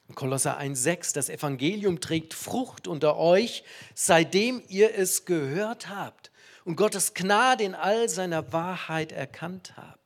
In 0.09 0.15
Kolosser 0.15 0.59
1,6, 0.59 1.13
das 1.13 1.29
Evangelium 1.29 2.01
trägt 2.01 2.33
Frucht 2.33 2.87
unter 2.87 3.15
euch, 3.17 3.63
seitdem 3.93 4.61
ihr 4.67 4.95
es 4.95 5.25
gehört 5.25 5.87
habt 5.87 6.31
und 6.65 6.75
Gottes 6.75 7.13
Gnade 7.13 7.63
in 7.63 7.75
all 7.75 8.09
seiner 8.09 8.51
Wahrheit 8.51 9.11
erkannt 9.11 9.77
habt. 9.77 9.99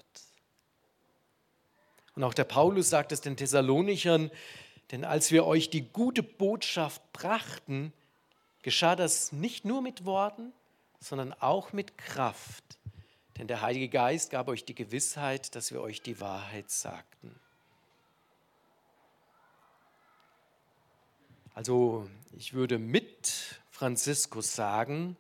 Und 2.16 2.24
auch 2.24 2.34
der 2.34 2.44
Paulus 2.44 2.90
sagt 2.90 3.12
es 3.12 3.22
den 3.22 3.36
Thessalonichern, 3.36 4.30
denn 4.92 5.04
als 5.04 5.32
wir 5.32 5.46
euch 5.46 5.70
die 5.70 5.82
gute 5.82 6.24
Botschaft 6.24 7.02
brachten, 7.14 7.94
geschah 8.62 8.96
das 8.96 9.32
nicht 9.32 9.66
nur 9.66 9.82
mit 9.82 10.06
Worten, 10.06 10.54
sondern 11.00 11.34
auch 11.34 11.74
mit 11.74 11.98
Kraft. 11.98 12.64
Denn 13.38 13.48
der 13.48 13.62
Heilige 13.62 13.90
Geist 13.90 14.32
gab 14.32 14.48
euch 14.48 14.64
die 14.64 14.76
Gewissheit, 14.76 15.56
dass 15.56 15.72
wir 15.72 15.82
euch 15.82 16.02
die 16.02 16.20
Wahrheit 16.22 16.70
sagten. 16.70 17.40
Also 21.54 22.10
ich 22.34 22.54
würde 22.54 22.78
mit 22.78 23.62
Franziskus 23.72 24.56
sagen, 24.56 25.18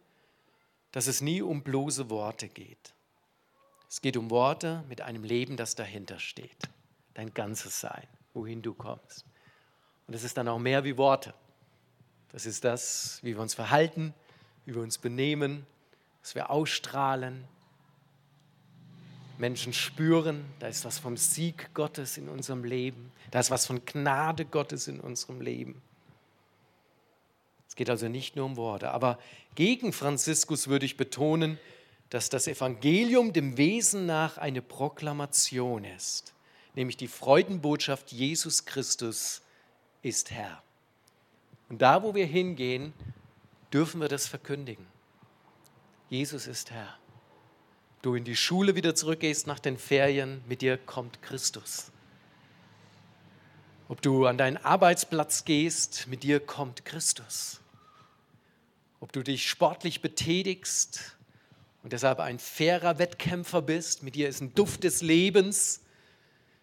dass 0.91 1.07
es 1.07 1.21
nie 1.21 1.41
um 1.41 1.63
bloße 1.63 2.09
Worte 2.09 2.47
geht. 2.47 2.93
Es 3.89 4.01
geht 4.01 4.17
um 4.17 4.29
Worte 4.29 4.83
mit 4.89 5.01
einem 5.01 5.23
Leben, 5.23 5.57
das 5.57 5.75
dahinter 5.75 6.19
steht. 6.19 6.69
Dein 7.13 7.33
ganzes 7.33 7.79
Sein, 7.79 8.07
wohin 8.33 8.61
du 8.61 8.73
kommst. 8.73 9.25
Und 10.07 10.13
es 10.13 10.23
ist 10.23 10.37
dann 10.37 10.47
auch 10.47 10.59
mehr 10.59 10.83
wie 10.83 10.97
Worte. 10.97 11.33
Das 12.31 12.45
ist 12.45 12.63
das, 12.63 13.19
wie 13.23 13.35
wir 13.35 13.41
uns 13.41 13.53
verhalten, 13.53 14.13
wie 14.65 14.75
wir 14.75 14.81
uns 14.81 14.97
benehmen, 14.97 15.65
was 16.21 16.35
wir 16.35 16.49
ausstrahlen. 16.49 17.45
Menschen 19.37 19.73
spüren, 19.73 20.45
da 20.59 20.67
ist 20.67 20.85
was 20.85 20.99
vom 20.99 21.17
Sieg 21.17 21.73
Gottes 21.73 22.17
in 22.17 22.29
unserem 22.29 22.63
Leben, 22.63 23.11
da 23.31 23.39
ist 23.39 23.51
was 23.51 23.65
von 23.65 23.83
Gnade 23.85 24.45
Gottes 24.45 24.87
in 24.87 24.99
unserem 24.99 25.41
Leben. 25.41 25.81
Es 27.67 27.75
geht 27.75 27.89
also 27.89 28.07
nicht 28.07 28.35
nur 28.37 28.45
um 28.45 28.55
Worte. 28.55 28.91
Aber 28.91 29.19
gegen 29.55 29.91
Franziskus 29.91 30.69
würde 30.69 30.85
ich 30.85 30.95
betonen, 30.95 31.59
dass 32.09 32.29
das 32.29 32.47
Evangelium 32.47 33.33
dem 33.33 33.57
Wesen 33.57 34.05
nach 34.05 34.37
eine 34.37 34.61
Proklamation 34.61 35.83
ist, 35.83 36.33
nämlich 36.75 36.95
die 36.95 37.07
Freudenbotschaft, 37.07 38.11
Jesus 38.11 38.65
Christus 38.65 39.41
ist 40.05 40.31
Herr. 40.31 40.61
Und 41.69 41.81
da, 41.81 42.03
wo 42.03 42.13
wir 42.13 42.25
hingehen, 42.25 42.93
dürfen 43.73 44.01
wir 44.01 44.07
das 44.07 44.27
verkündigen. 44.27 44.85
Jesus 46.09 46.47
ist 46.47 46.71
Herr. 46.71 46.97
Du 48.01 48.15
in 48.15 48.23
die 48.23 48.35
Schule 48.35 48.75
wieder 48.75 48.93
zurückgehst 48.93 49.47
nach 49.47 49.59
den 49.59 49.77
Ferien, 49.77 50.43
mit 50.47 50.61
dir 50.61 50.77
kommt 50.77 51.21
Christus. 51.21 51.91
Ob 53.87 54.01
du 54.01 54.25
an 54.25 54.37
deinen 54.37 54.57
Arbeitsplatz 54.57 55.45
gehst, 55.45 56.07
mit 56.07 56.23
dir 56.23 56.39
kommt 56.39 56.85
Christus 56.85 57.61
ob 59.05 59.13
du 59.13 59.21
dich 59.21 59.47
sportlich 59.47 60.01
betätigst 60.01 61.15
und 61.83 61.93
deshalb 61.93 62.19
ein 62.19 62.39
fairer 62.39 62.97
Wettkämpfer 62.97 63.61
bist, 63.61 64.01
mit 64.01 64.15
dir 64.15 64.27
ist 64.27 64.41
ein 64.41 64.55
Duft 64.55 64.83
des 64.83 65.03
Lebens, 65.03 65.81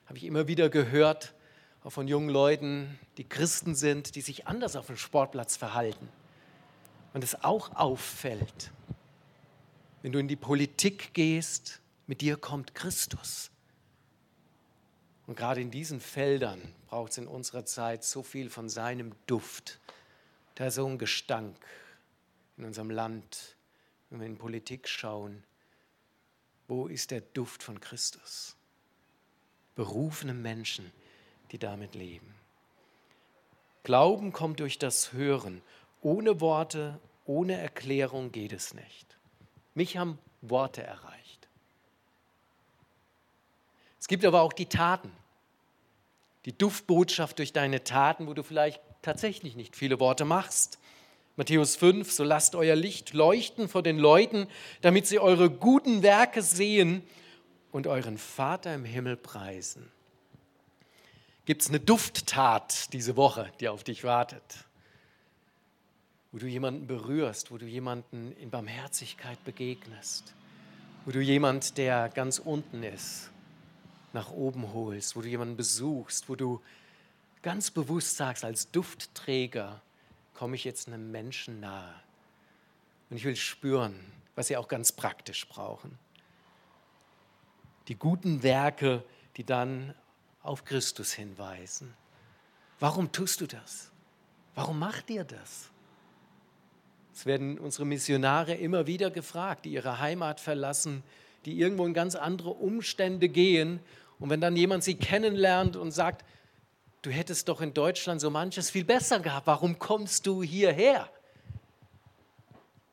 habe 0.06 0.18
ich 0.18 0.24
immer 0.24 0.48
wieder 0.48 0.68
gehört, 0.68 1.34
auch 1.84 1.90
von 1.90 2.08
jungen 2.08 2.28
Leuten, 2.28 2.98
die 3.16 3.28
Christen 3.28 3.74
sind, 3.74 4.14
die 4.14 4.20
sich 4.20 4.46
anders 4.46 4.76
auf 4.76 4.86
dem 4.86 4.96
Sportplatz 4.96 5.56
verhalten. 5.56 6.08
Und 7.12 7.24
es 7.24 7.42
auch 7.44 7.74
auffällt, 7.76 8.70
wenn 10.02 10.12
du 10.12 10.18
in 10.18 10.28
die 10.28 10.36
Politik 10.36 11.12
gehst, 11.12 11.80
mit 12.06 12.20
dir 12.20 12.36
kommt 12.36 12.74
Christus. 12.74 13.50
Und 15.26 15.36
gerade 15.36 15.60
in 15.60 15.70
diesen 15.70 16.00
Feldern 16.00 16.60
braucht 16.88 17.12
es 17.12 17.18
in 17.18 17.26
unserer 17.26 17.64
Zeit 17.64 18.04
so 18.04 18.22
viel 18.22 18.50
von 18.50 18.68
seinem 18.68 19.12
Duft, 19.26 19.78
da 20.56 20.70
so 20.70 20.86
ein 20.86 20.98
Gestank, 20.98 21.56
in 22.56 22.64
unserem 22.64 22.90
Land, 22.90 23.56
wenn 24.10 24.20
wir 24.20 24.26
in 24.26 24.36
Politik 24.36 24.88
schauen, 24.88 25.42
wo 26.68 26.86
ist 26.86 27.10
der 27.10 27.20
Duft 27.20 27.62
von 27.62 27.80
Christus? 27.80 28.56
Berufene 29.74 30.34
Menschen, 30.34 30.92
die 31.52 31.58
damit 31.58 31.94
leben. 31.94 32.34
Glauben 33.84 34.32
kommt 34.32 34.60
durch 34.60 34.78
das 34.78 35.12
Hören 35.12 35.62
ohne 36.00 36.40
Worte, 36.40 36.98
ohne 37.24 37.56
Erklärung 37.56 38.32
geht 38.32 38.52
es 38.52 38.74
nicht. 38.74 39.16
Mich 39.74 39.96
haben 39.96 40.18
Worte 40.40 40.82
erreicht. 40.82 41.48
Es 44.00 44.08
gibt 44.08 44.24
aber 44.24 44.42
auch 44.42 44.52
die 44.52 44.66
Taten. 44.66 45.12
Die 46.44 46.56
Duftbotschaft 46.56 47.38
durch 47.38 47.52
deine 47.52 47.84
Taten, 47.84 48.26
wo 48.26 48.34
du 48.34 48.42
vielleicht 48.42 48.82
tatsächlich 49.00 49.54
nicht 49.54 49.76
viele 49.76 50.00
Worte 50.00 50.24
machst. 50.24 50.78
Matthäus 51.36 51.76
5, 51.76 52.10
so 52.10 52.24
lasst 52.24 52.56
euer 52.56 52.74
Licht 52.74 53.12
leuchten 53.12 53.68
vor 53.68 53.82
den 53.82 53.98
Leuten, 53.98 54.48
damit 54.80 55.06
sie 55.06 55.18
eure 55.18 55.50
guten 55.50 56.02
Werke 56.02 56.42
sehen 56.42 57.02
und 57.70 57.86
euren 57.86 58.18
Vater 58.18 58.74
im 58.74 58.84
Himmel 58.84 59.16
preisen. 59.16 59.90
Gibt 61.44 61.62
es 61.62 61.68
eine 61.68 61.80
Dufttat 61.80 62.92
diese 62.92 63.16
Woche, 63.16 63.50
die 63.58 63.68
auf 63.68 63.82
dich 63.82 64.04
wartet? 64.04 64.64
Wo 66.30 66.38
du 66.38 66.46
jemanden 66.46 66.86
berührst, 66.86 67.50
wo 67.50 67.58
du 67.58 67.66
jemanden 67.66 68.32
in 68.36 68.50
Barmherzigkeit 68.50 69.42
begegnest, 69.44 70.34
wo 71.04 71.10
du 71.10 71.20
jemanden, 71.20 71.74
der 71.74 72.08
ganz 72.10 72.38
unten 72.38 72.84
ist, 72.84 73.30
nach 74.12 74.30
oben 74.30 74.72
holst, 74.72 75.16
wo 75.16 75.20
du 75.20 75.28
jemanden 75.28 75.56
besuchst, 75.56 76.28
wo 76.28 76.36
du 76.36 76.62
ganz 77.42 77.72
bewusst 77.72 78.16
sagst, 78.16 78.44
als 78.44 78.70
Duftträger 78.70 79.82
komme 80.34 80.54
ich 80.54 80.62
jetzt 80.62 80.86
einem 80.86 81.10
Menschen 81.10 81.58
nahe. 81.58 81.92
Und 83.10 83.16
ich 83.16 83.24
will 83.24 83.36
spüren, 83.36 83.98
was 84.36 84.46
sie 84.46 84.56
auch 84.56 84.68
ganz 84.68 84.92
praktisch 84.92 85.48
brauchen. 85.48 85.98
Die 87.88 87.96
guten 87.96 88.44
Werke, 88.44 89.02
die 89.36 89.44
dann 89.44 89.94
auf 90.42 90.64
Christus 90.64 91.12
hinweisen. 91.12 91.94
Warum 92.80 93.12
tust 93.12 93.40
du 93.40 93.46
das? 93.46 93.90
Warum 94.54 94.78
macht 94.78 95.08
ihr 95.10 95.24
das? 95.24 95.70
Es 97.14 97.26
werden 97.26 97.58
unsere 97.58 97.84
Missionare 97.84 98.54
immer 98.54 98.86
wieder 98.86 99.10
gefragt, 99.10 99.64
die 99.64 99.72
ihre 99.72 100.00
Heimat 100.00 100.40
verlassen, 100.40 101.02
die 101.44 101.58
irgendwo 101.58 101.86
in 101.86 101.94
ganz 101.94 102.14
andere 102.14 102.50
Umstände 102.50 103.28
gehen. 103.28 103.80
Und 104.18 104.30
wenn 104.30 104.40
dann 104.40 104.56
jemand 104.56 104.84
sie 104.84 104.94
kennenlernt 104.94 105.76
und 105.76 105.90
sagt, 105.90 106.24
du 107.02 107.10
hättest 107.10 107.48
doch 107.48 107.60
in 107.60 107.74
Deutschland 107.74 108.20
so 108.20 108.30
manches 108.30 108.70
viel 108.70 108.84
besser 108.84 109.20
gehabt, 109.20 109.46
warum 109.46 109.78
kommst 109.78 110.26
du 110.26 110.42
hierher? 110.42 111.10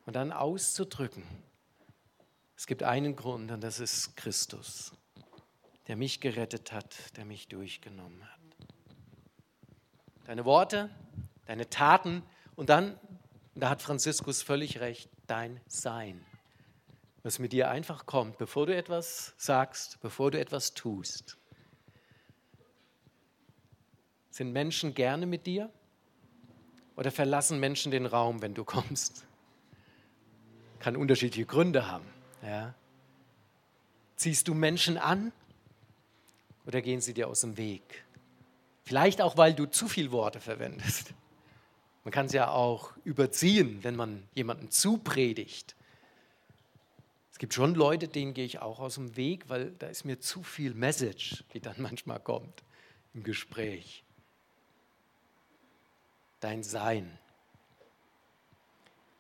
Und 0.06 0.16
dann 0.16 0.32
auszudrücken, 0.32 1.24
es 2.58 2.68
gibt 2.68 2.84
einen 2.84 3.16
Grund 3.16 3.52
und 3.52 3.62
das 3.62 3.80
ist 3.80 4.18
Christus, 4.18 4.92
der 5.90 5.96
mich 5.96 6.20
gerettet 6.20 6.72
hat, 6.72 7.18
der 7.18 7.26
mich 7.26 7.48
durchgenommen 7.48 8.24
hat. 8.24 8.40
Deine 10.26 10.46
Worte, 10.46 10.92
deine 11.48 11.68
Taten 11.68 12.22
und 12.56 12.70
dann, 12.70 13.00
da 13.56 13.72
hat 13.72 13.82
Franziskus 13.82 14.44
völlig 14.44 14.80
recht, 14.82 15.10
dein 15.26 15.60
Sein. 15.66 16.24
Was 17.24 17.40
mit 17.40 17.54
dir 17.54 17.72
einfach 17.72 18.06
kommt, 18.06 18.38
bevor 18.38 18.68
du 18.68 18.76
etwas 18.76 19.34
sagst, 19.38 20.00
bevor 20.02 20.30
du 20.30 20.40
etwas 20.40 20.76
tust. 20.76 21.38
Sind 24.30 24.52
Menschen 24.52 24.94
gerne 24.94 25.26
mit 25.26 25.48
dir? 25.48 25.72
Oder 26.98 27.10
verlassen 27.10 27.60
Menschen 27.60 27.92
den 27.92 28.06
Raum, 28.06 28.44
wenn 28.44 28.54
du 28.54 28.64
kommst? 28.64 29.26
Kann 30.78 30.96
unterschiedliche 30.96 31.48
Gründe 31.48 31.88
haben. 31.88 32.06
Ja? 32.44 32.76
Ziehst 34.18 34.48
du 34.48 34.54
Menschen 34.54 35.00
an 35.00 35.32
oder 36.70 36.84
gehen 36.84 37.02
sie 37.02 37.16
dir 37.16 37.28
aus 37.28 37.42
dem 37.42 37.58
Weg? 37.58 38.06
Vielleicht 38.84 39.24
auch, 39.24 39.38
weil 39.38 39.56
du 39.56 39.66
zu 39.66 39.88
viel 39.88 40.12
Worte 40.12 40.40
verwendest. 40.40 41.16
Man 42.04 42.12
kann 42.12 42.28
es 42.28 42.32
ja 42.32 42.52
auch 42.52 42.92
überziehen, 43.04 43.80
wenn 43.82 43.96
man 43.96 44.22
jemanden 44.36 44.70
zupredigt. 44.70 45.76
Es 47.32 47.40
gibt 47.40 47.56
schon 47.56 47.74
Leute, 47.74 48.08
denen 48.08 48.36
gehe 48.36 48.46
ich 48.46 48.60
auch 48.60 48.80
aus 48.80 48.96
dem 48.96 49.16
Weg, 49.16 49.50
weil 49.50 49.72
da 49.80 49.88
ist 49.88 50.06
mir 50.06 50.20
zu 50.20 50.44
viel 50.44 50.76
Message, 50.76 51.44
die 51.56 51.60
dann 51.60 51.74
manchmal 51.80 52.20
kommt 52.20 52.64
im 53.16 53.24
Gespräch 53.24 54.04
dein 56.40 56.62
Sein. 56.62 57.18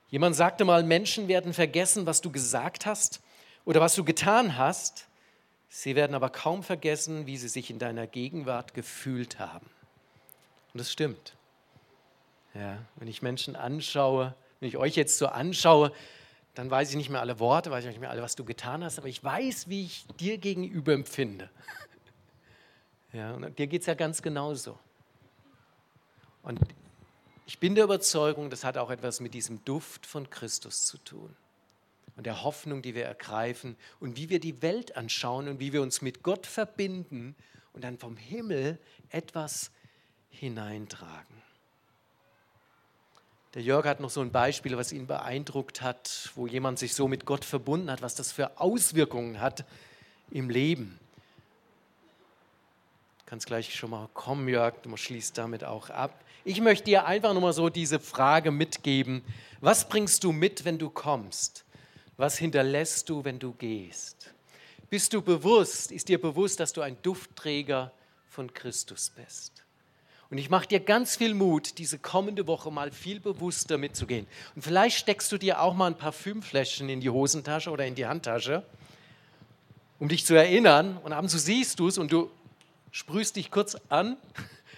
Jemand 0.10 0.36
sagte 0.36 0.66
mal, 0.66 0.84
Menschen 0.84 1.28
werden 1.28 1.54
vergessen, 1.54 2.06
was 2.06 2.22
du 2.22 2.32
gesagt 2.32 2.86
hast 2.86 3.22
oder 3.66 3.82
was 3.82 3.96
du 3.96 4.04
getan 4.04 4.56
hast. 4.56 5.09
Sie 5.70 5.96
werden 5.96 6.16
aber 6.16 6.32
kaum 6.32 6.64
vergessen, 6.64 7.28
wie 7.28 7.38
sie 7.38 7.48
sich 7.48 7.70
in 7.70 7.78
deiner 7.78 8.08
Gegenwart 8.08 8.74
gefühlt 8.74 9.38
haben. 9.40 9.70
Und 10.74 10.80
das 10.80 10.92
stimmt. 10.92 11.36
Ja, 12.56 12.80
wenn 12.96 13.08
ich 13.08 13.22
Menschen 13.22 13.56
anschaue, 13.56 14.36
wenn 14.60 14.68
ich 14.68 14.78
euch 14.78 14.96
jetzt 14.96 15.20
so 15.20 15.28
anschaue, 15.28 15.94
dann 16.56 16.72
weiß 16.72 16.90
ich 16.90 16.96
nicht 16.96 17.12
mehr 17.12 17.22
alle 17.22 17.40
Worte, 17.40 17.70
weiß 17.70 17.86
ich 17.86 17.92
nicht 17.92 18.00
mehr 18.00 18.10
alle, 18.10 18.24
was 18.24 18.36
du 18.36 18.44
getan 18.44 18.84
hast, 18.84 18.98
aber 18.98 19.08
ich 19.08 19.24
weiß, 19.24 19.70
wie 19.70 19.86
ich 19.86 20.08
dir 20.20 20.38
gegenüber 20.38 20.94
empfinde. 20.94 21.50
Ja, 23.12 23.34
und 23.34 23.58
dir 23.58 23.66
geht 23.66 23.82
es 23.82 23.88
ja 23.88 23.96
ganz 23.96 24.22
genauso. 24.22 24.78
Und 26.44 26.60
ich 27.48 27.58
bin 27.58 27.74
der 27.74 27.86
Überzeugung, 27.86 28.52
das 28.52 28.64
hat 28.64 28.78
auch 28.78 28.92
etwas 28.92 29.20
mit 29.20 29.34
diesem 29.34 29.66
Duft 29.66 30.06
von 30.06 30.30
Christus 30.30 30.86
zu 30.86 31.00
tun 31.00 31.36
und 32.20 32.26
der 32.26 32.44
Hoffnung, 32.44 32.82
die 32.82 32.96
wir 32.96 33.06
ergreifen 33.06 33.78
und 34.02 34.18
wie 34.18 34.30
wir 34.30 34.42
die 34.42 34.62
Welt 34.62 34.98
anschauen 34.98 35.48
und 35.48 35.62
wie 35.62 35.72
wir 35.72 35.82
uns 35.82 36.02
mit 36.02 36.22
Gott 36.22 36.46
verbinden 36.46 37.34
und 37.72 37.86
dann 37.86 37.98
vom 37.98 38.18
Himmel 38.18 38.78
etwas 39.10 39.72
hineintragen. 40.30 41.42
Der 43.54 43.62
Jörg 43.62 43.86
hat 43.86 44.02
noch 44.02 44.10
so 44.10 44.20
ein 44.20 44.34
Beispiel, 44.34 44.76
was 44.76 44.92
ihn 44.92 45.08
beeindruckt 45.08 45.82
hat, 45.82 46.30
wo 46.36 46.46
jemand 46.46 46.78
sich 46.78 46.94
so 46.94 47.08
mit 47.08 47.26
Gott 47.26 47.46
verbunden 47.46 47.90
hat, 47.90 48.02
was 48.02 48.16
das 48.16 48.34
für 48.34 48.60
Auswirkungen 48.60 49.40
hat 49.40 49.64
im 50.30 50.50
Leben. 50.50 51.00
Du 53.20 53.26
kannst 53.28 53.46
gleich 53.46 53.74
schon 53.74 53.92
mal 53.92 54.10
kommen, 54.14 54.50
Jörg, 54.50 54.76
du 54.82 54.98
schließt 54.98 55.38
damit 55.38 55.64
auch 55.64 55.90
ab. 55.90 56.22
Ich 56.44 56.60
möchte 56.60 56.84
dir 56.84 57.06
einfach 57.06 57.32
nur 57.32 57.44
mal 57.44 57.54
so 57.54 57.70
diese 57.70 58.02
Frage 58.02 58.52
mitgeben. 58.52 59.24
Was 59.62 59.88
bringst 59.88 60.26
du 60.26 60.34
mit, 60.34 60.66
wenn 60.66 60.78
du 60.78 60.90
kommst? 60.90 61.64
Was 62.20 62.38
hinterlässt 62.38 63.08
du, 63.08 63.24
wenn 63.24 63.40
du 63.40 63.54
gehst? 63.54 64.34
Bist 64.90 65.14
du 65.14 65.22
bewusst, 65.22 65.90
ist 65.90 66.10
dir 66.10 66.20
bewusst, 66.20 66.60
dass 66.60 66.74
du 66.74 66.82
ein 66.82 67.02
Duftträger 67.02 67.94
von 68.28 68.54
Christus 68.54 69.10
bist? 69.12 69.64
Und 70.30 70.38
ich 70.38 70.50
mache 70.50 70.68
dir 70.68 70.82
ganz 70.82 71.16
viel 71.16 71.34
Mut, 71.34 71.78
diese 71.78 71.98
kommende 71.98 72.46
Woche 72.46 72.72
mal 72.72 72.92
viel 72.92 73.22
bewusster 73.22 73.78
mitzugehen. 73.78 74.28
Und 74.54 74.64
vielleicht 74.64 74.98
steckst 74.98 75.32
du 75.32 75.38
dir 75.38 75.62
auch 75.62 75.74
mal 75.74 75.88
ein 75.88 75.98
Parfümfläschchen 75.98 76.90
in 76.90 77.00
die 77.00 77.10
Hosentasche 77.10 77.72
oder 77.72 77.86
in 77.86 77.96
die 77.96 78.06
Handtasche, 78.06 78.66
um 79.98 80.10
dich 80.10 80.26
zu 80.26 80.34
erinnern. 80.34 80.98
Und 80.98 81.14
abends 81.14 81.32
siehst 81.42 81.80
du 81.80 81.88
es 81.88 81.98
und 81.98 82.12
du 82.12 82.30
sprühst 82.92 83.38
dich 83.38 83.50
kurz 83.50 83.78
an 83.88 84.18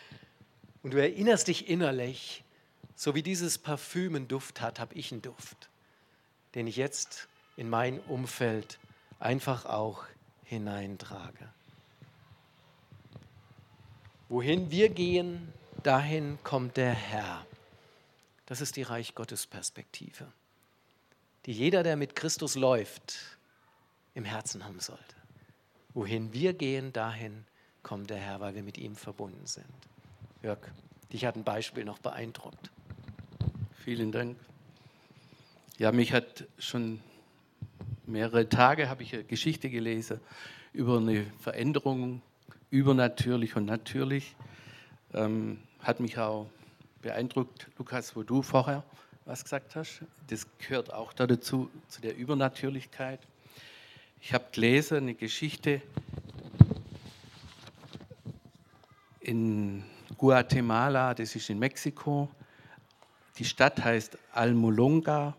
und 0.84 0.94
du 0.94 1.02
erinnerst 1.02 1.48
dich 1.48 1.70
innerlich, 1.70 2.44
so 2.96 3.16
wie 3.16 3.24
dieses 3.24 3.58
Parfüm 3.58 4.16
einen 4.16 4.28
Duft 4.28 4.62
hat, 4.62 4.80
habe 4.80 4.94
ich 4.94 5.12
einen 5.12 5.24
Duft, 5.24 5.70
den 6.54 6.68
ich 6.68 6.76
jetzt 6.76 7.30
in 7.58 7.70
mein 7.70 8.00
Umfeld 8.02 8.80
einfach 9.20 9.66
auch 9.66 10.06
hineintrage. 10.44 11.50
Wohin 14.30 14.72
wir 14.72 14.90
gehen, 14.90 15.52
dahin 15.84 16.38
kommt 16.44 16.78
der 16.78 16.94
Herr. 16.94 17.46
Das 18.46 18.62
ist 18.62 18.76
die 18.76 18.84
Reich 18.84 19.16
Gottes 19.16 19.46
Perspektive, 19.46 20.28
die 21.46 21.54
jeder, 21.54 21.84
der 21.84 21.96
mit 21.96 22.16
Christus 22.16 22.56
läuft, 22.56 23.38
im 24.14 24.26
Herzen 24.26 24.66
haben 24.66 24.80
sollte. 24.80 25.16
Wohin 25.94 26.34
wir 26.34 26.54
gehen, 26.54 26.94
dahin 26.94 27.46
kommt 27.84 28.10
der 28.10 28.18
Herr, 28.18 28.40
weil 28.40 28.56
wir 28.56 28.64
mit 28.64 28.78
ihm 28.78 28.96
verbunden 28.96 29.46
sind. 29.48 29.66
Jörg, 30.44 30.60
dich 31.12 31.26
hat 31.26 31.36
ein 31.36 31.44
Beispiel 31.44 31.84
noch 31.84 32.00
beeindruckt. 32.00 32.72
Vielen 33.84 34.12
Dank. 34.12 34.38
Ja, 35.78 35.92
mich 35.92 36.14
hat 36.14 36.46
schon 36.60 37.02
mehrere 38.06 38.48
Tage 38.50 38.90
habe 38.90 39.04
ich 39.04 39.14
eine 39.14 39.24
Geschichte 39.24 39.70
gelesen 39.70 40.20
über 40.74 40.98
eine 40.98 41.26
Veränderung 41.40 42.22
übernatürlich 42.70 43.56
und 43.56 43.66
natürlich. 43.66 44.36
Ähm, 45.14 45.60
hat 45.80 46.00
mich 46.00 46.18
auch 46.18 46.48
beeindruckt, 47.02 47.68
Lukas, 47.78 48.16
wo 48.16 48.24
du 48.24 48.42
vorher 48.42 48.84
was 49.26 49.44
gesagt 49.44 49.76
hast. 49.76 50.04
Das 50.28 50.48
gehört 50.58 50.94
auch 50.94 51.14
dazu, 51.14 51.70
zu 51.88 52.02
der 52.02 52.16
Übernatürlichkeit. 52.16 53.20
Ich 54.22 54.34
habe 54.34 54.46
gelesen 54.52 54.98
eine 54.98 55.16
Geschichte 55.16 55.82
in 59.20 59.84
Guatemala, 60.18 61.14
das 61.14 61.36
ist 61.36 61.50
in 61.50 61.60
Mexiko. 61.60 62.30
Die 63.38 63.46
Stadt 63.46 63.84
heißt 63.84 64.18
Almolonga. 64.34 65.36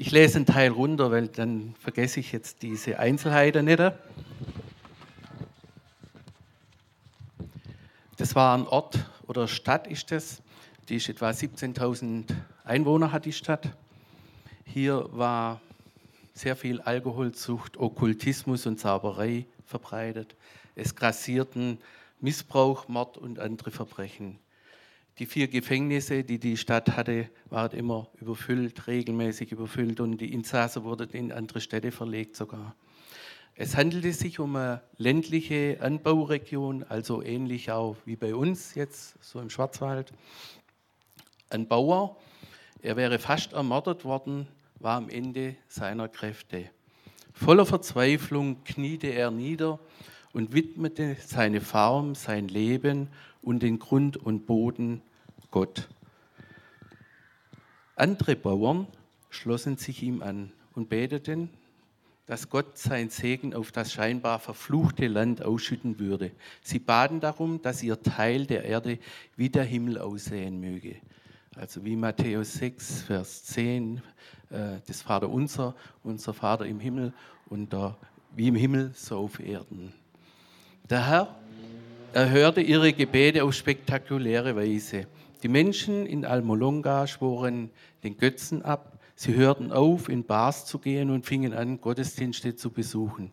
Ich 0.00 0.12
lese 0.12 0.36
einen 0.36 0.46
Teil 0.46 0.70
runter, 0.70 1.10
weil 1.10 1.26
dann 1.26 1.74
vergesse 1.80 2.20
ich 2.20 2.30
jetzt 2.30 2.62
diese 2.62 3.00
Einzelheiten 3.00 3.64
nicht. 3.64 3.82
Das 8.16 8.36
war 8.36 8.56
ein 8.56 8.68
Ort 8.68 9.04
oder 9.26 9.48
Stadt 9.48 9.88
ist 9.88 10.12
das, 10.12 10.40
die 10.88 10.98
ist 10.98 11.08
etwa 11.08 11.30
17.000 11.30 12.26
Einwohner 12.62 13.10
hat 13.10 13.24
die 13.24 13.32
Stadt. 13.32 13.76
Hier 14.64 15.08
war 15.10 15.60
sehr 16.32 16.54
viel 16.54 16.80
Alkoholzucht, 16.80 17.76
Okkultismus 17.76 18.66
und 18.66 18.78
Zauberei 18.78 19.46
verbreitet. 19.66 20.36
Es 20.76 20.94
grassierten 20.94 21.78
Missbrauch, 22.20 22.86
Mord 22.86 23.18
und 23.18 23.40
andere 23.40 23.72
Verbrechen. 23.72 24.38
Die 25.18 25.26
vier 25.26 25.48
Gefängnisse, 25.48 26.22
die 26.22 26.38
die 26.38 26.56
Stadt 26.56 26.96
hatte, 26.96 27.28
waren 27.50 27.76
immer 27.76 28.06
überfüllt, 28.20 28.86
regelmäßig 28.86 29.50
überfüllt 29.50 29.98
und 29.98 30.18
die 30.18 30.32
Insassen 30.32 30.84
wurden 30.84 31.10
in 31.10 31.32
andere 31.32 31.60
Städte 31.60 31.90
verlegt 31.90 32.36
sogar. 32.36 32.76
Es 33.56 33.76
handelte 33.76 34.12
sich 34.12 34.38
um 34.38 34.54
eine 34.54 34.80
ländliche 34.96 35.78
Anbauregion, 35.80 36.84
also 36.84 37.20
ähnlich 37.20 37.72
auch 37.72 37.96
wie 38.04 38.14
bei 38.14 38.32
uns 38.32 38.76
jetzt, 38.76 39.16
so 39.20 39.40
im 39.40 39.50
Schwarzwald. 39.50 40.12
Ein 41.50 41.66
Bauer, 41.66 42.16
er 42.80 42.96
wäre 42.96 43.18
fast 43.18 43.54
ermordet 43.54 44.04
worden, 44.04 44.46
war 44.78 44.98
am 44.98 45.08
Ende 45.08 45.56
seiner 45.66 46.08
Kräfte. 46.08 46.70
Voller 47.32 47.66
Verzweiflung 47.66 48.62
kniete 48.62 49.08
er 49.08 49.32
nieder 49.32 49.80
und 50.32 50.52
widmete 50.52 51.16
seine 51.26 51.60
Farm, 51.60 52.14
sein 52.14 52.46
Leben 52.46 53.08
und 53.42 53.64
den 53.64 53.80
Grund 53.80 54.16
und 54.16 54.46
Boden 54.46 55.02
Gott. 55.50 55.88
Andere 57.96 58.36
Bauern 58.36 58.86
schlossen 59.30 59.76
sich 59.76 60.02
ihm 60.02 60.22
an 60.22 60.52
und 60.74 60.88
beteten, 60.88 61.50
dass 62.26 62.50
Gott 62.50 62.76
sein 62.76 63.08
Segen 63.08 63.54
auf 63.54 63.72
das 63.72 63.92
scheinbar 63.92 64.38
verfluchte 64.38 65.06
Land 65.06 65.42
ausschütten 65.42 65.98
würde. 65.98 66.30
Sie 66.62 66.78
baten 66.78 67.20
darum, 67.20 67.62
dass 67.62 67.82
ihr 67.82 68.02
Teil 68.02 68.44
der 68.46 68.64
Erde 68.64 68.98
wie 69.36 69.48
der 69.48 69.64
Himmel 69.64 69.98
aussehen 69.98 70.60
möge. 70.60 70.96
Also 71.56 71.84
wie 71.84 71.96
Matthäus 71.96 72.52
6, 72.54 73.02
Vers 73.02 73.44
10, 73.44 74.02
äh, 74.50 74.76
das 74.86 75.00
Vater 75.02 75.30
unser, 75.30 75.74
unser 76.02 76.34
Vater 76.34 76.66
im 76.66 76.80
Himmel 76.80 77.14
und 77.46 77.72
der, 77.72 77.96
wie 78.36 78.48
im 78.48 78.54
Himmel, 78.54 78.92
so 78.94 79.18
auf 79.18 79.40
Erden. 79.40 79.94
Der 80.88 81.06
Herr 81.06 81.40
erhörte 82.12 82.60
ihre 82.60 82.92
Gebete 82.92 83.44
auf 83.44 83.54
spektakuläre 83.54 84.56
Weise. 84.56 85.06
Die 85.42 85.48
Menschen 85.48 86.06
in 86.06 86.24
Almolonga 86.24 87.06
schworen 87.06 87.70
den 88.02 88.16
Götzen 88.16 88.62
ab. 88.62 88.98
Sie 89.14 89.34
hörten 89.34 89.72
auf, 89.72 90.08
in 90.08 90.24
Bars 90.24 90.64
zu 90.64 90.78
gehen 90.78 91.10
und 91.10 91.26
fingen 91.26 91.52
an, 91.52 91.80
Gottesdienste 91.80 92.56
zu 92.56 92.70
besuchen. 92.70 93.32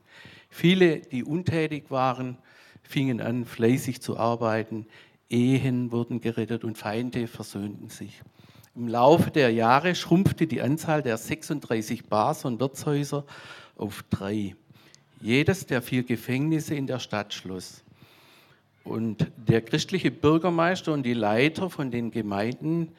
Viele, 0.50 1.00
die 1.00 1.24
untätig 1.24 1.90
waren, 1.90 2.38
fingen 2.84 3.22
an, 3.22 3.46
fleißig 3.46 4.02
zu 4.02 4.18
arbeiten. 4.18 4.88
Ehen 5.30 5.92
wurden 5.92 6.22
gerettet 6.22 6.64
und 6.64 6.78
Feinde 6.78 7.28
versöhnten 7.28 7.90
sich. 7.90 8.22
Im 8.76 8.88
Laufe 8.88 9.32
der 9.32 9.52
Jahre 9.52 9.96
schrumpfte 9.96 10.48
die 10.48 10.62
Anzahl 10.62 11.02
der 11.02 11.18
36 11.18 12.06
Bars 12.06 12.46
und 12.46 12.60
Wirtshäuser 12.60 13.26
auf 13.78 14.04
drei. 14.10 14.56
Jedes 15.22 15.66
der 15.66 15.82
vier 15.82 16.04
Gefängnisse 16.04 16.76
in 16.76 16.86
der 16.86 17.00
Stadt 17.00 17.34
schloss. 17.34 17.85
Und 18.86 19.32
der 19.36 19.62
christliche 19.62 20.12
Bürgermeister 20.12 20.94
und 20.94 21.04
die 21.04 21.14
Leiter 21.14 21.70
von 21.70 21.92
den 21.92 22.12
Gemeinden 22.12 22.94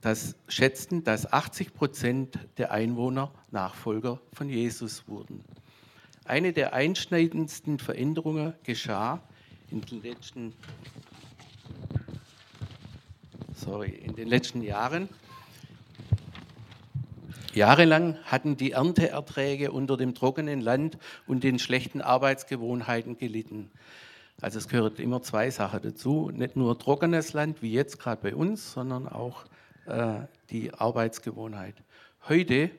das 0.00 0.34
schätzten, 0.48 1.04
dass 1.04 1.30
80 1.30 1.74
Prozent 1.74 2.38
der 2.56 2.70
Einwohner 2.70 3.32
Nachfolger 3.50 4.20
von 4.32 4.48
Jesus 4.48 5.06
wurden. 5.08 5.44
Eine 6.24 6.52
der 6.52 6.72
einschneidendsten 6.72 7.78
Veränderungen 7.78 8.54
geschah 8.62 9.20
in 9.70 9.82
den 9.82 10.02
letzten, 10.02 10.54
sorry, 13.54 13.90
in 13.90 14.14
den 14.14 14.28
letzten 14.28 14.62
Jahren. 14.62 15.08
Jahrelang 17.52 18.16
hatten 18.24 18.56
die 18.56 18.70
Ernteerträge 18.70 19.72
unter 19.72 19.96
dem 19.96 20.14
trockenen 20.14 20.60
Land 20.60 20.96
und 21.26 21.42
den 21.42 21.58
schlechten 21.58 22.00
Arbeitsgewohnheiten 22.00 23.18
gelitten. 23.18 23.70
Also 24.40 24.58
es 24.58 24.68
gehört 24.68 24.98
immer 25.00 25.22
zwei 25.22 25.50
Sachen 25.50 25.82
dazu. 25.82 26.30
Nicht 26.32 26.56
nur 26.56 26.78
trockenes 26.78 27.32
Land, 27.32 27.62
wie 27.62 27.72
jetzt 27.72 27.98
gerade 27.98 28.22
bei 28.22 28.34
uns, 28.34 28.72
sondern 28.72 29.06
auch 29.08 29.44
äh, 29.86 30.20
die 30.50 30.72
Arbeitsgewohnheit. 30.72 31.74
Heute 32.28 32.70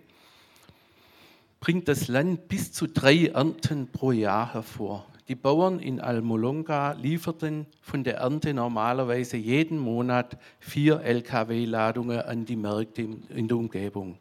bringt 1.60 1.88
das 1.88 2.08
Land 2.08 2.48
bis 2.48 2.74
zu 2.74 2.88
drei 2.88 3.28
Ernten 3.28 3.88
pro 3.92 4.12
Jahr 4.12 4.54
hervor. 4.54 5.06
Die 5.28 5.36
Bauern 5.36 5.80
in 5.80 6.02
Almolonga 6.02 6.94
lieferten 6.94 7.68
von 7.82 8.04
der 8.04 8.18
Ernte 8.18 8.54
normalerweise 8.54 9.38
jeden 9.38 9.78
Monat 9.78 10.38
vier 10.60 11.02
Lkw-Ladungen 11.02 12.22
an 12.22 12.46
die 12.46 12.56
Märkte 12.56 13.08
in 13.30 13.48
der 13.48 13.58
Umgebung. 13.58 14.18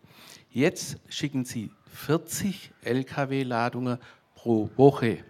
Jetzt 0.51 0.99
schicken 1.09 1.45
sie 1.45 1.71
40 1.87 2.71
Lkw-Ladungen 2.83 3.99
pro 4.35 4.69
Woche 4.77 5.25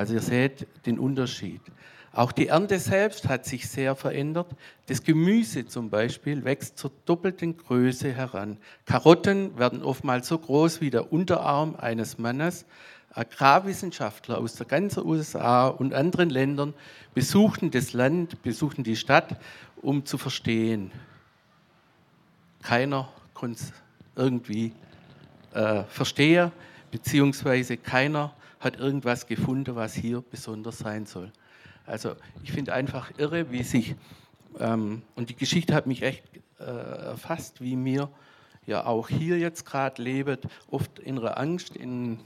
also 0.00 0.14
ihr 0.14 0.22
seht 0.22 0.66
den 0.86 0.98
Unterschied. 0.98 1.60
Auch 2.14 2.32
die 2.32 2.46
Ernte 2.46 2.78
selbst 2.78 3.28
hat 3.28 3.44
sich 3.44 3.68
sehr 3.68 3.94
verändert. 3.94 4.46
Das 4.86 5.04
Gemüse 5.04 5.66
zum 5.66 5.90
Beispiel 5.90 6.42
wächst 6.42 6.78
zur 6.78 6.90
doppelten 7.04 7.58
Größe 7.58 8.10
heran. 8.10 8.56
Karotten 8.86 9.58
werden 9.58 9.82
oftmals 9.82 10.26
so 10.26 10.38
groß 10.38 10.80
wie 10.80 10.88
der 10.88 11.12
Unterarm 11.12 11.76
eines 11.76 12.16
Mannes. 12.16 12.64
Agrarwissenschaftler 13.12 14.38
aus 14.38 14.54
der 14.54 14.64
ganzen 14.64 15.04
USA 15.04 15.68
und 15.68 15.92
anderen 15.92 16.30
Ländern 16.30 16.72
besuchten 17.12 17.70
das 17.70 17.92
Land, 17.92 18.42
besuchten 18.42 18.84
die 18.84 18.96
Stadt, 18.96 19.38
um 19.82 20.06
zu 20.06 20.16
verstehen. 20.16 20.92
Keiner 22.62 23.06
konnte 23.34 23.64
es 23.64 23.72
irgendwie 24.16 24.72
äh, 25.52 25.84
verstehen, 25.84 26.52
beziehungsweise 26.90 27.76
keiner 27.76 28.32
hat 28.60 28.78
irgendwas 28.78 29.26
gefunden, 29.26 29.74
was 29.74 29.94
hier 29.94 30.20
besonders 30.20 30.78
sein 30.78 31.06
soll. 31.06 31.32
Also 31.86 32.14
ich 32.44 32.52
finde 32.52 32.74
einfach 32.74 33.10
irre, 33.18 33.50
wie 33.50 33.62
sich, 33.62 33.96
ähm, 34.58 35.02
und 35.16 35.30
die 35.30 35.36
Geschichte 35.36 35.74
hat 35.74 35.86
mich 35.86 36.02
echt 36.02 36.22
äh, 36.58 36.64
erfasst, 36.64 37.60
wie 37.60 37.74
mir 37.74 38.10
ja 38.66 38.84
auch 38.84 39.08
hier 39.08 39.38
jetzt 39.38 39.64
gerade 39.64 40.00
lebt, 40.02 40.46
oft 40.70 40.98
innere 40.98 41.38
Angst, 41.38 41.74
in, 41.74 42.20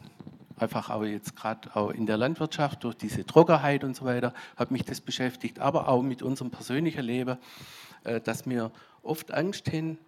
einfach 0.57 0.91
auch 0.91 1.05
jetzt 1.05 1.37
gerade 1.37 1.74
auch 1.74 1.91
in 1.91 2.07
der 2.07 2.16
Landwirtschaft 2.16 2.85
durch 2.85 2.97
diese 2.97 3.24
Trockenheit 3.24 3.85
und 3.85 3.97
so 3.97 4.05
weiter, 4.05 4.35
hat 4.57 4.70
mich 4.70 4.85
das 4.85 5.01
beschäftigt, 5.01 5.61
aber 5.61 5.89
auch 5.89 6.03
mit 6.03 6.22
unserem 6.22 6.51
persönlichen 6.51 7.05
Leben, 7.05 7.39
äh, 8.03 8.20
dass 8.20 8.47
wir 8.47 8.72
oft 9.03 9.32
Angst 9.32 9.72
haben 9.72 9.99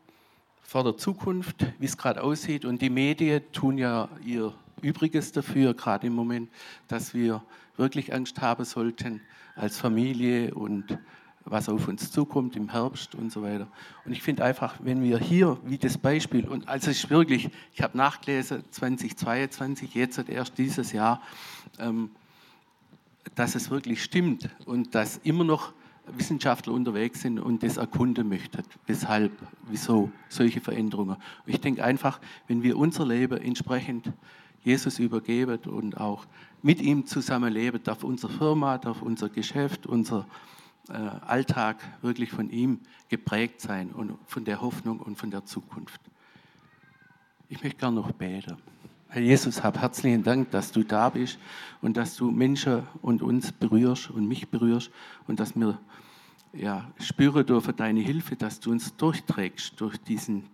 vor 0.61 0.83
der 0.83 0.97
Zukunft, 0.97 1.65
wie 1.79 1.87
es 1.87 1.97
gerade 1.97 2.23
aussieht 2.23 2.65
und 2.65 2.83
die 2.83 2.91
Medien 2.91 3.41
tun 3.53 3.79
ja 3.79 4.09
ihr 4.25 4.53
Übriges 4.83 5.33
dafür, 5.33 5.75
gerade 5.75 6.07
im 6.07 6.15
Moment, 6.15 6.51
dass 6.89 7.15
wir 7.15 7.43
wirklich 7.77 8.15
Angst 8.15 8.41
haben 8.41 8.65
sollten 8.65 9.21
als 9.55 9.79
Familie 9.79 10.55
und 10.55 10.99
was 11.45 11.69
auf 11.69 11.87
uns 11.87 12.11
zukommt 12.11 12.57
im 12.57 12.71
Herbst 12.71 13.15
und 13.15 13.31
so 13.31 13.43
weiter. 13.43 13.69
Und 14.05 14.13
ich 14.13 14.23
finde 14.23 14.45
einfach, 14.45 14.77
wenn 14.83 15.03
wir 15.03 15.19
hier, 15.19 15.57
wie 15.65 15.79
das 15.79 15.97
Beispiel, 15.97 16.47
und 16.47 16.69
also 16.69 16.91
es 16.91 17.05
ist 17.05 17.11
wirklich, 17.11 17.51
ich 17.73 17.83
habe 17.83 17.97
nachgelesen, 17.97 18.65
2022, 18.71 19.95
jetzt 19.95 20.19
erst 20.29 20.59
dieses 20.59 20.93
Jahr, 20.93 21.23
ähm, 21.79 22.11
dass 23.37 23.55
es 23.55 23.71
wirklich 23.71 24.03
stimmt 24.03 24.51
und 24.67 24.95
dass 24.95 25.19
immer 25.19 25.45
noch 25.45 25.73
Wissenschaftler 26.07 26.73
unterwegs 26.73 27.23
sind 27.23 27.39
und 27.39 27.63
das 27.63 27.77
erkunden 27.77 28.29
möchten. 28.29 28.63
Weshalb, 28.87 29.33
wieso 29.69 30.11
solche 30.29 30.61
Veränderungen. 30.61 31.17
Ich 31.47 31.61
denke 31.61 31.83
einfach, 31.85 32.21
wenn 32.47 32.63
wir 32.63 32.77
unser 32.77 33.07
Leben 33.07 33.39
entsprechend 33.39 34.13
Jesus 34.67 34.99
übergeben 34.99 35.61
und 35.67 35.97
auch 35.97 36.27
mit 36.61 36.81
ihm 36.81 37.07
zusammenleben, 37.07 37.81
darf 37.85 38.03
unsere 38.03 38.33
Firma, 38.33 38.79
darf 38.79 39.01
unser 39.01 39.29
Geschäft, 39.29 39.87
unser 39.87 40.27
äh, 40.89 40.93
Alltag 40.93 41.77
wirklich 42.03 42.33
von 42.33 42.51
ihm 42.51 42.81
geprägt 43.09 43.61
sein 43.61 43.93
und 43.93 44.19
von 44.27 44.45
der 44.45 44.61
Hoffnung 44.61 44.99
und 44.99 45.17
von 45.19 45.31
der 45.31 45.45
Zukunft. 45.45 46.01
Ich 47.49 47.63
möchte 47.63 47.79
gerne 47.79 47.95
noch 47.95 48.11
beten. 48.11 48.57
Herr 49.09 49.23
Jesus, 49.23 49.63
hab 49.63 49.81
herzlichen 49.81 50.25
Dank, 50.25 50.51
dass 50.51 50.73
du 50.73 50.83
da 50.83 51.11
bist 51.11 51.39
und 51.81 51.97
dass 51.97 52.17
du 52.17 52.33
Menschen 52.33 52.83
und 53.03 53.23
uns 53.23 53.53
berührst 53.53 54.11
und 54.11 54.27
mich 54.27 54.49
berührst 54.49 54.91
und 55.29 55.39
dass 55.39 55.55
wir 55.55 55.79
ja, 56.53 56.91
spüren 56.99 57.47
dürfen 57.47 57.77
deine 57.77 58.01
Hilfe, 58.01 58.35
dass 58.35 58.59
du 58.59 58.73
uns 58.73 58.97
durchträgst 58.97 59.81
durch 59.81 59.97
diesen, 59.99 60.49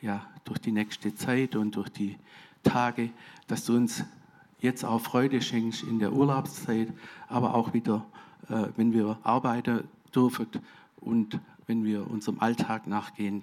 ja, 0.00 0.26
durch 0.44 0.58
die 0.58 0.72
nächste 0.72 1.14
Zeit 1.14 1.54
und 1.54 1.76
durch 1.76 1.90
die 1.90 2.16
Tage, 2.66 3.10
dass 3.46 3.64
du 3.64 3.76
uns 3.76 4.04
jetzt 4.60 4.84
auch 4.84 5.00
Freude 5.00 5.40
schenkst 5.40 5.82
in 5.82 5.98
der 5.98 6.12
Urlaubszeit, 6.12 6.88
aber 7.28 7.54
auch 7.54 7.72
wieder, 7.72 8.04
äh, 8.48 8.66
wenn 8.76 8.92
wir 8.92 9.18
arbeiten 9.22 9.84
dürfen 10.14 10.46
und 10.96 11.40
wenn 11.66 11.84
wir 11.84 12.10
unserem 12.10 12.40
Alltag 12.40 12.86
nachgehen, 12.86 13.42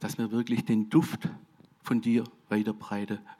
dass 0.00 0.18
wir 0.18 0.30
wirklich 0.30 0.64
den 0.64 0.90
Duft 0.90 1.28
von 1.82 2.00
dir 2.00 2.24
weiter, 2.48 2.74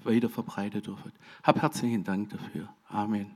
weiter 0.04 0.28
verbreiten 0.28 0.82
dürfen. 0.82 1.12
Hab 1.42 1.60
herzlichen 1.60 2.04
Dank 2.04 2.30
dafür. 2.30 2.68
Amen. 2.88 3.30